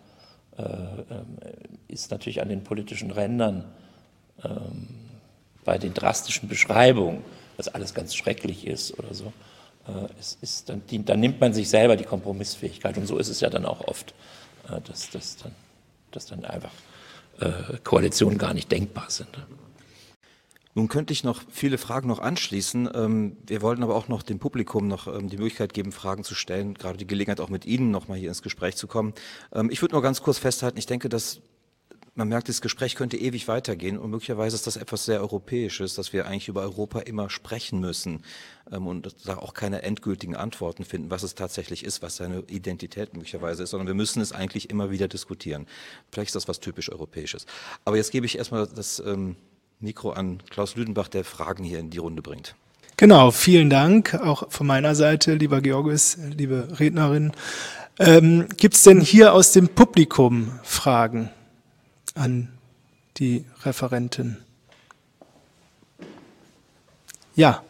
[0.58, 1.38] ähm,
[1.86, 3.64] ist natürlich an den politischen Rändern
[4.44, 4.88] ähm,
[5.64, 7.22] bei den drastischen Beschreibungen
[7.58, 9.32] was alles ganz schrecklich ist oder so.
[9.86, 13.40] Äh, es ist dann, dann nimmt man sich selber die Kompromissfähigkeit und so ist es
[13.40, 14.14] ja dann auch oft,
[14.68, 15.52] äh, dass, dass, dann,
[16.12, 16.72] dass dann einfach
[17.40, 19.28] äh, Koalitionen gar nicht denkbar sind.
[20.74, 22.88] Nun könnte ich noch viele Fragen noch anschließen.
[22.94, 26.36] Ähm, wir wollten aber auch noch dem Publikum noch ähm, die Möglichkeit geben, Fragen zu
[26.36, 29.12] stellen, gerade die Gelegenheit auch mit Ihnen noch mal hier ins Gespräch zu kommen.
[29.52, 31.40] Ähm, ich würde nur ganz kurz festhalten, ich denke, dass
[32.18, 36.12] man merkt, das Gespräch könnte ewig weitergehen und möglicherweise ist das etwas sehr Europäisches, dass
[36.12, 38.24] wir eigentlich über Europa immer sprechen müssen
[38.72, 43.14] ähm, und da auch keine endgültigen Antworten finden, was es tatsächlich ist, was seine Identität
[43.14, 45.66] möglicherweise ist, sondern wir müssen es eigentlich immer wieder diskutieren.
[46.10, 47.46] Vielleicht ist das was typisch Europäisches.
[47.84, 49.36] Aber jetzt gebe ich erstmal das ähm,
[49.78, 52.56] Mikro an Klaus Lüdenbach, der Fragen hier in die Runde bringt.
[52.96, 57.30] Genau, vielen Dank auch von meiner Seite, lieber Georgis, liebe Rednerin.
[58.00, 61.30] Ähm, Gibt es denn hier aus dem Publikum Fragen?
[62.18, 62.48] An
[63.16, 64.36] die Referentin.
[67.34, 67.62] Ja.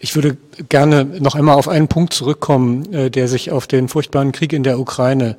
[0.00, 0.36] Ich würde
[0.68, 4.62] gerne noch einmal auf einen Punkt zurückkommen, äh, der sich auf den furchtbaren Krieg in
[4.62, 5.36] der Ukraine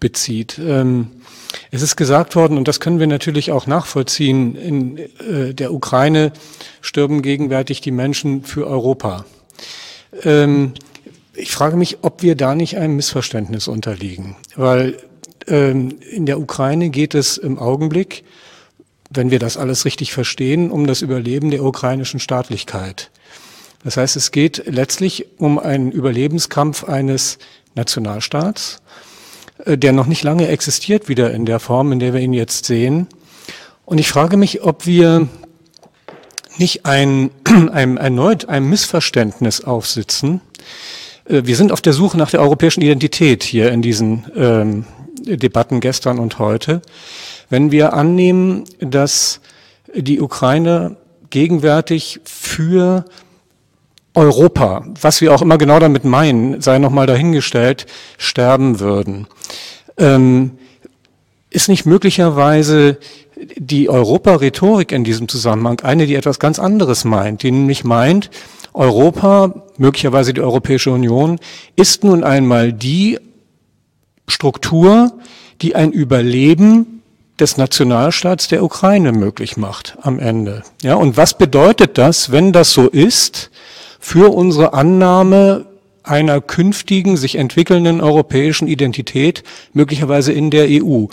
[0.00, 0.58] bezieht.
[0.58, 1.12] Ähm,
[1.70, 6.32] es ist gesagt worden, und das können wir natürlich auch nachvollziehen, in äh, der Ukraine
[6.80, 9.24] stirben gegenwärtig die Menschen für Europa.
[11.34, 14.98] Ich frage mich, ob wir da nicht einem Missverständnis unterliegen, weil
[15.46, 18.24] ähm, in der Ukraine geht es im Augenblick,
[19.10, 23.10] wenn wir das alles richtig verstehen, um das Überleben der ukrainischen Staatlichkeit.
[23.84, 27.38] Das heißt, es geht letztlich um einen Überlebenskampf eines
[27.74, 28.82] Nationalstaats,
[29.64, 32.66] äh, der noch nicht lange existiert wieder in der Form, in der wir ihn jetzt
[32.66, 33.08] sehen.
[33.84, 35.28] Und ich frage mich, ob wir
[36.58, 37.30] nicht ein,
[37.72, 40.40] ein, erneut einem Missverständnis aufsitzen.
[41.24, 44.84] Äh, wir sind auf der Suche nach der europäischen Identität hier in diesen ähm,
[45.24, 46.82] Debatten gestern und heute.
[47.48, 49.40] Wenn wir annehmen, dass
[49.94, 50.96] die Ukraine
[51.30, 53.04] gegenwärtig für
[54.14, 57.86] Europa, was wir auch immer genau damit meinen, sei nochmal dahingestellt,
[58.18, 59.26] sterben würden.
[59.96, 60.52] Ähm,
[61.50, 62.98] ist nicht möglicherweise
[63.56, 68.30] die Europa-Rhetorik in diesem Zusammenhang eine, die etwas ganz anderes meint, die nämlich meint,
[68.74, 71.38] Europa, möglicherweise die Europäische Union,
[71.76, 73.18] ist nun einmal die
[74.26, 75.12] Struktur,
[75.60, 77.02] die ein Überleben
[77.38, 80.62] des Nationalstaats der Ukraine möglich macht am Ende.
[80.82, 83.50] Ja, und was bedeutet das, wenn das so ist,
[83.98, 85.66] für unsere Annahme
[86.02, 91.06] einer künftigen, sich entwickelnden europäischen Identität, möglicherweise in der EU?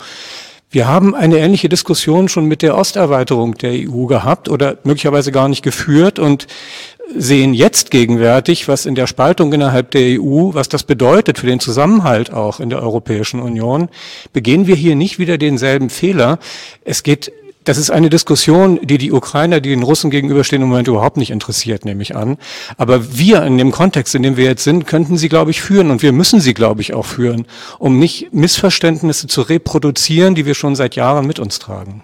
[0.72, 5.48] Wir haben eine ähnliche Diskussion schon mit der Osterweiterung der EU gehabt oder möglicherweise gar
[5.48, 6.46] nicht geführt und
[7.16, 11.58] sehen jetzt gegenwärtig, was in der Spaltung innerhalb der EU, was das bedeutet für den
[11.58, 13.88] Zusammenhalt auch in der Europäischen Union.
[14.32, 16.38] Begehen wir hier nicht wieder denselben Fehler.
[16.84, 17.32] Es geht
[17.64, 21.30] das ist eine Diskussion, die die Ukrainer, die den Russen gegenüberstehen, im Moment überhaupt nicht
[21.30, 22.38] interessiert, nehme ich an.
[22.78, 25.90] Aber wir in dem Kontext, in dem wir jetzt sind, könnten sie, glaube ich, führen
[25.90, 27.46] und wir müssen sie, glaube ich, auch führen,
[27.78, 32.02] um nicht Missverständnisse zu reproduzieren, die wir schon seit Jahren mit uns tragen.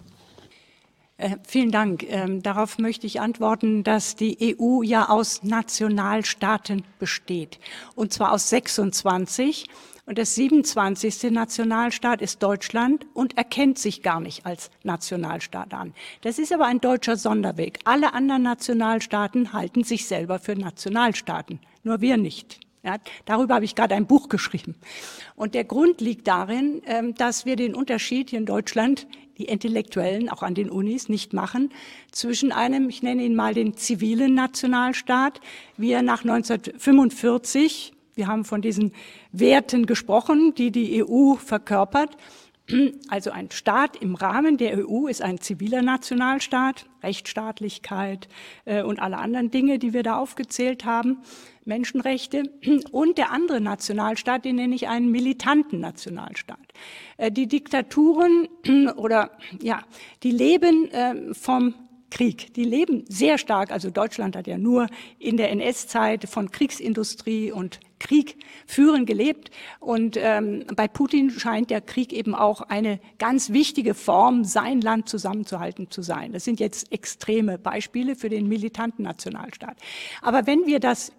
[1.19, 2.05] Äh, vielen Dank.
[2.11, 7.59] Ähm, darauf möchte ich antworten, dass die EU ja aus Nationalstaaten besteht.
[7.95, 9.67] Und zwar aus 26.
[10.07, 11.33] Und der 27.
[11.33, 15.95] Nationalstaat ist Deutschland und erkennt sich gar nicht als Nationalstaat an.
[16.21, 17.81] Das ist aber ein deutscher Sonderweg.
[17.83, 22.61] Alle anderen Nationalstaaten halten sich selber für Nationalstaaten, nur wir nicht.
[22.85, 24.77] Ja, darüber habe ich gerade ein Buch geschrieben.
[25.35, 30.29] Und der Grund liegt darin, ähm, dass wir den Unterschied hier in Deutschland, die Intellektuellen
[30.29, 31.73] auch an den Unis, nicht machen
[32.13, 35.41] zwischen einem, ich nenne ihn mal den zivilen Nationalstaat,
[35.77, 38.93] wie er nach 1945 wir haben von diesen
[39.31, 42.17] Werten gesprochen, die die EU verkörpert.
[43.09, 48.29] Also ein Staat im Rahmen der EU ist ein ziviler Nationalstaat, Rechtsstaatlichkeit
[48.65, 51.19] äh, und alle anderen Dinge, die wir da aufgezählt haben,
[51.65, 52.51] Menschenrechte.
[52.91, 56.73] Und der andere Nationalstaat, den nenne ich einen militanten Nationalstaat.
[57.19, 58.49] Äh, die Diktaturen
[58.97, 59.31] oder
[59.63, 59.83] ja,
[60.25, 61.75] die leben äh, vom
[62.11, 62.55] Krieg.
[62.55, 64.87] Die leben sehr stark, also Deutschland hat ja nur
[65.19, 68.37] in der NS-Zeit von Kriegsindustrie und Krieg
[68.67, 69.51] führen gelebt.
[69.81, 75.09] Und ähm, bei Putin scheint der Krieg eben auch eine ganz wichtige Form, sein Land
[75.09, 76.33] zusammenzuhalten zu sein.
[76.33, 79.77] Das sind jetzt extreme Beispiele für den militanten Nationalstaat.
[80.23, 81.13] Aber wenn wir das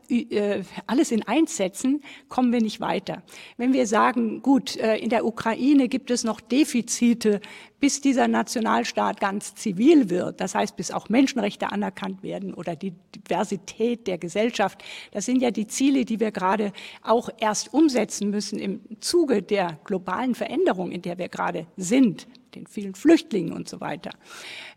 [0.86, 3.24] alles in eins setzen, kommen wir nicht weiter.
[3.58, 7.42] Wenn wir sagen, gut, äh, in der Ukraine gibt es noch Defizite,
[7.80, 12.94] bis dieser Nationalstaat ganz zivil wird, das heißt, bis auch Menschenrechte anerkannt werden oder die
[13.16, 16.72] Diversität der Gesellschaft, das sind ja die Ziele, die wir gerade
[17.04, 22.68] auch erst umsetzen müssen im Zuge der globalen Veränderung, in der wir gerade sind, den
[22.68, 24.12] vielen Flüchtlingen und so weiter.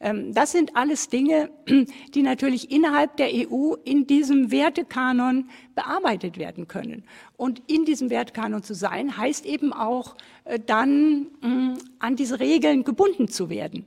[0.01, 1.51] Ähm, das sind alles Dinge,
[2.15, 7.05] die natürlich innerhalb der EU in diesem Wertekanon bearbeitet werden können.
[7.37, 12.85] Und in diesem Wertekanon zu sein, heißt eben auch äh, dann mm, an diese Regeln
[12.85, 13.87] gebunden zu werden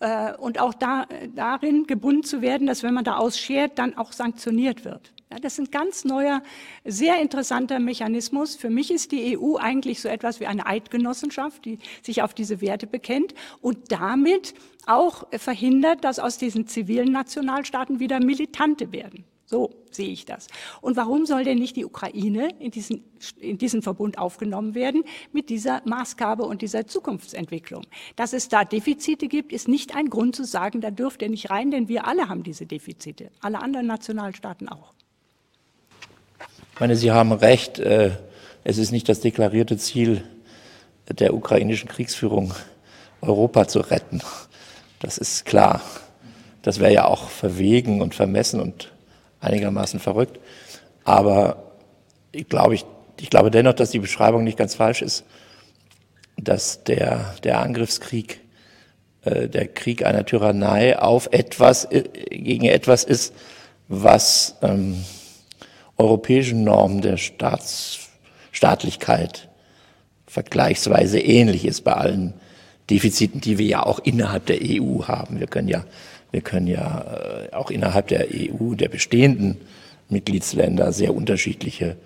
[0.00, 3.96] äh, und auch da, äh, darin gebunden zu werden, dass wenn man da ausschert, dann
[3.96, 5.12] auch sanktioniert wird.
[5.32, 6.42] Ja, das ist ein ganz neuer,
[6.84, 8.56] sehr interessanter Mechanismus.
[8.56, 12.60] Für mich ist die EU eigentlich so etwas wie eine Eidgenossenschaft, die sich auf diese
[12.60, 14.54] Werte bekennt und damit
[14.86, 19.24] auch verhindert, dass aus diesen zivilen Nationalstaaten wieder Militante werden.
[19.46, 20.46] So sehe ich das.
[20.80, 23.04] Und warum soll denn nicht die Ukraine in diesen,
[23.38, 27.84] in diesen Verbund aufgenommen werden mit dieser Maßgabe und dieser Zukunftsentwicklung?
[28.14, 31.50] Dass es da Defizite gibt, ist nicht ein Grund zu sagen, da dürft ihr nicht
[31.50, 34.94] rein, denn wir alle haben diese Defizite, alle anderen Nationalstaaten auch.
[36.80, 38.12] Ich meine, Sie haben recht, äh,
[38.64, 40.24] es ist nicht das deklarierte Ziel
[41.10, 42.54] der ukrainischen Kriegsführung,
[43.20, 44.22] Europa zu retten.
[44.98, 45.82] Das ist klar.
[46.62, 48.92] Das wäre ja auch verwegen und vermessen und
[49.42, 50.40] einigermaßen verrückt.
[51.04, 51.74] Aber
[52.32, 52.86] ich glaube, ich,
[53.20, 55.24] ich glaube dennoch, dass die Beschreibung nicht ganz falsch ist,
[56.38, 58.40] dass der, der Angriffskrieg
[59.26, 63.34] äh, der Krieg einer Tyrannei auf etwas, äh, gegen etwas ist,
[63.86, 65.04] was ähm,
[66.00, 68.08] europäischen Normen der Staats,
[68.52, 69.48] Staatlichkeit
[70.26, 72.34] vergleichsweise ähnlich ist bei allen
[72.88, 75.38] Defiziten, die wir ja auch innerhalb der EU haben.
[75.38, 75.84] Wir können ja,
[76.30, 79.58] wir können ja äh, auch innerhalb der EU, der bestehenden
[80.08, 81.96] Mitgliedsländer, sehr unterschiedliche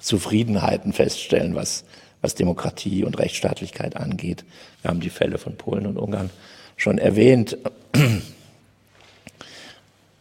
[0.00, 1.84] Zufriedenheiten feststellen, was,
[2.20, 4.44] was Demokratie und Rechtsstaatlichkeit angeht.
[4.82, 6.30] Wir haben die Fälle von Polen und Ungarn
[6.76, 7.56] schon erwähnt,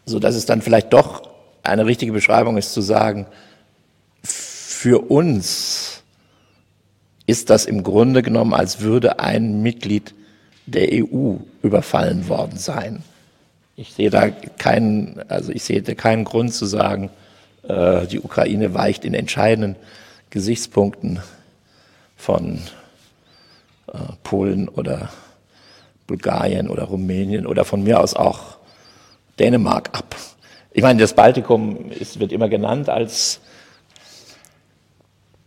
[0.05, 1.32] so dass es dann vielleicht doch
[1.63, 3.25] eine richtige Beschreibung ist zu sagen,
[4.23, 6.03] für uns
[7.25, 10.13] ist das im Grunde genommen, als würde ein Mitglied
[10.65, 13.03] der EU überfallen worden sein.
[13.75, 17.09] Ich sehe da keinen, also ich sehe da keinen Grund zu sagen,
[17.63, 19.77] äh, die Ukraine weicht in entscheidenden
[20.29, 21.21] Gesichtspunkten
[22.17, 22.59] von
[23.87, 25.09] äh, Polen oder
[26.07, 28.57] Bulgarien oder Rumänien oder von mir aus auch
[29.39, 30.15] Dänemark ab.
[30.75, 33.39] Ich meine, das Baltikum ist, wird immer genannt als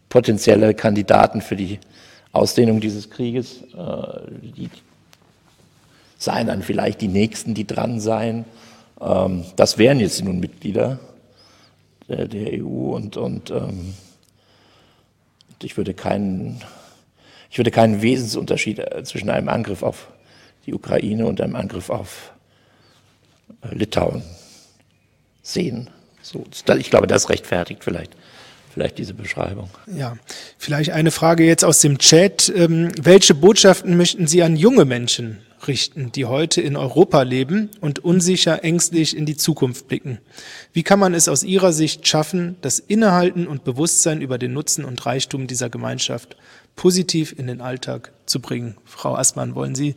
[0.09, 1.81] potenzielle Kandidaten für die
[2.31, 3.63] Ausdehnung dieses Krieges.
[3.77, 4.71] Äh, die
[6.17, 8.45] seien dann vielleicht die Nächsten, die dran seien.
[9.01, 11.01] Ähm, das wären jetzt nun Mitglieder
[12.09, 13.95] der, der EU und, und ähm,
[15.61, 16.63] ich würde keinen,
[17.51, 20.07] ich würde keinen Wesensunterschied äh, zwischen einem Angriff auf
[20.67, 22.33] die Ukraine und einem Angriff auf
[23.63, 24.23] äh, Litauen
[25.47, 25.89] sehen.
[26.23, 26.45] So,
[26.77, 28.17] ich glaube, das rechtfertigt vielleicht,
[28.73, 29.71] vielleicht diese Beschreibung.
[29.87, 30.17] Ja,
[30.59, 32.53] vielleicht eine Frage jetzt aus dem Chat.
[32.55, 35.39] Ähm, welche Botschaften möchten Sie an junge Menschen
[35.69, 40.19] richten, die heute in Europa leben und unsicher, ängstlich in die Zukunft blicken?
[40.73, 44.85] Wie kann man es aus Ihrer Sicht schaffen, das Innehalten und Bewusstsein über den Nutzen
[44.85, 46.37] und Reichtum dieser Gemeinschaft
[46.75, 48.77] positiv in den Alltag zu bringen?
[48.85, 49.95] Frau Assmann, wollen Sie?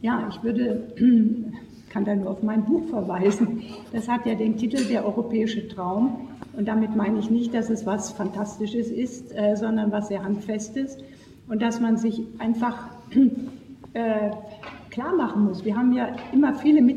[0.00, 0.94] Ja, ich würde
[1.90, 3.62] kann da nur auf mein Buch verweisen.
[3.92, 6.28] Das hat ja den Titel Der europäische Traum.
[6.56, 10.98] Und damit meine ich nicht, dass es was Fantastisches ist, äh, sondern was sehr Handfestes.
[11.48, 12.88] Und dass man sich einfach
[13.94, 14.30] äh,
[14.90, 15.64] klar machen muss.
[15.64, 16.96] Wir haben ja immer viele mit,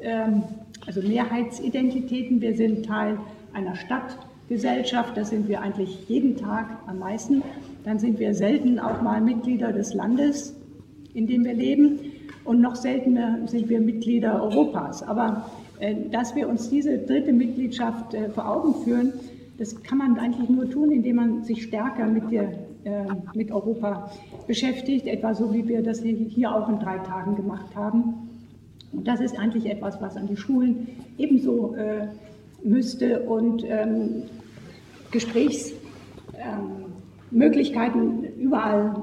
[0.00, 0.42] ähm,
[0.86, 2.40] also Mehrheitsidentitäten.
[2.40, 3.18] Wir sind Teil
[3.52, 5.16] einer Stadtgesellschaft.
[5.16, 7.42] Das sind wir eigentlich jeden Tag am meisten.
[7.84, 10.54] Dann sind wir selten auch mal Mitglieder des Landes,
[11.14, 11.98] in dem wir leben
[12.44, 15.02] und noch seltener sind wir Mitglieder Europas.
[15.02, 19.12] Aber äh, dass wir uns diese dritte Mitgliedschaft äh, vor Augen führen,
[19.58, 22.52] das kann man eigentlich nur tun, indem man sich stärker mit, der,
[22.84, 24.10] äh, mit Europa
[24.46, 28.28] beschäftigt, etwa so wie wir das hier auch in drei Tagen gemacht haben.
[28.92, 31.76] Und das ist eigentlich etwas, was an die Schulen ebenso
[32.64, 34.24] müsste und ähm,
[35.12, 35.72] Gesprächs.
[36.34, 36.89] Ähm,
[37.30, 38.94] Möglichkeiten überall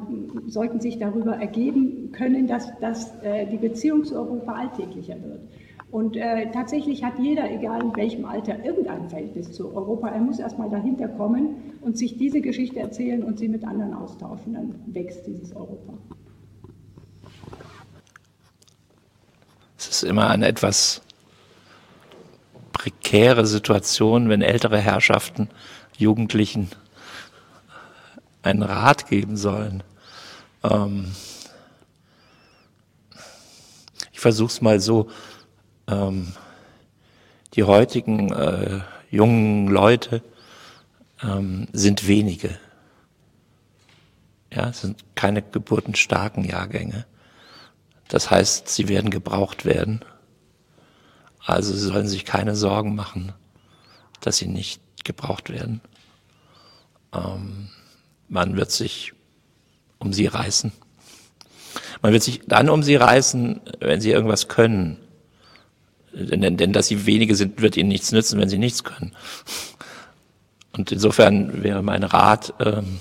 [0.47, 5.41] sollten sich darüber ergeben können, dass, dass äh, die Beziehung zu Europa alltäglicher wird.
[5.89, 10.09] Und äh, tatsächlich hat jeder, egal in welchem Alter, irgendein Verhältnis zu Europa.
[10.09, 14.53] Er muss erstmal dahinter kommen und sich diese Geschichte erzählen und sie mit anderen austauschen.
[14.53, 15.93] Dann wächst dieses Europa.
[19.77, 21.01] Es ist immer eine etwas
[22.73, 25.47] prekäre Situation, wenn ältere Herrschaften
[25.97, 26.69] Jugendlichen
[28.47, 29.83] einen Rat geben sollen.
[30.63, 31.11] Ähm
[34.11, 35.09] ich versuche es mal so.
[35.87, 36.33] Ähm
[37.53, 40.21] die heutigen äh, jungen Leute
[41.23, 42.57] ähm, sind wenige.
[44.53, 47.05] Ja, sind keine geburtenstarken Jahrgänge.
[48.09, 50.05] Das heißt, sie werden gebraucht werden.
[51.43, 53.33] Also sie sollen sich keine Sorgen machen,
[54.21, 55.81] dass sie nicht gebraucht werden.
[57.13, 57.69] Ähm,
[58.27, 59.13] man wird sich
[59.99, 60.71] um sie reißen.
[62.01, 64.97] Man wird sich dann um sie reißen, wenn sie irgendwas können.
[66.13, 69.15] Denn, denn dass sie wenige sind, wird ihnen nichts nützen, wenn sie nichts können.
[70.73, 72.99] Und insofern wäre mein Rat, ähm,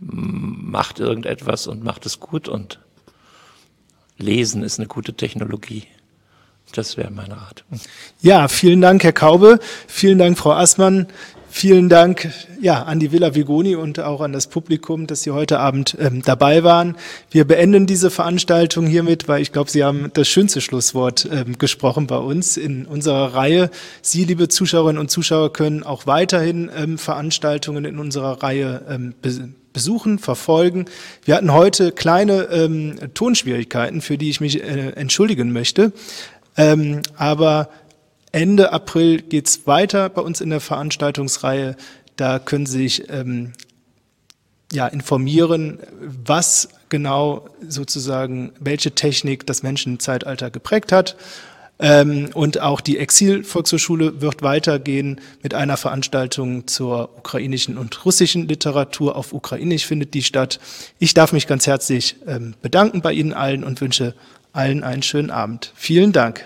[0.00, 2.78] macht irgendetwas und macht es gut und
[4.16, 5.84] Lesen ist eine gute Technologie.
[6.72, 7.64] Das wäre mein Rat.
[8.20, 9.58] Ja, vielen Dank, Herr Kaube.
[9.86, 11.06] Vielen Dank, Frau Assmann.
[11.58, 15.58] Vielen Dank ja, an die Villa Vigoni und auch an das Publikum, dass Sie heute
[15.58, 16.94] Abend ähm, dabei waren.
[17.32, 22.06] Wir beenden diese Veranstaltung hiermit, weil ich glaube, Sie haben das schönste Schlusswort ähm, gesprochen
[22.06, 23.72] bei uns in unserer Reihe.
[24.02, 29.14] Sie, liebe Zuschauerinnen und Zuschauer, können auch weiterhin ähm, Veranstaltungen in unserer Reihe ähm,
[29.72, 30.84] besuchen, verfolgen.
[31.24, 35.90] Wir hatten heute kleine ähm, Tonschwierigkeiten, für die ich mich äh, entschuldigen möchte.
[36.56, 37.68] Ähm, aber
[38.32, 41.76] Ende April geht's weiter bei uns in der Veranstaltungsreihe.
[42.16, 43.52] Da können Sie sich ähm,
[44.72, 51.16] ja, informieren, was genau sozusagen, welche Technik das Menschenzeitalter geprägt hat.
[51.80, 59.14] Ähm, und auch die Exil-Volkshochschule wird weitergehen mit einer Veranstaltung zur ukrainischen und russischen Literatur.
[59.16, 60.58] Auf Ukrainisch findet die statt.
[60.98, 64.14] Ich darf mich ganz herzlich ähm, bedanken bei Ihnen allen und wünsche
[64.52, 65.72] allen einen schönen Abend.
[65.76, 66.44] Vielen Dank.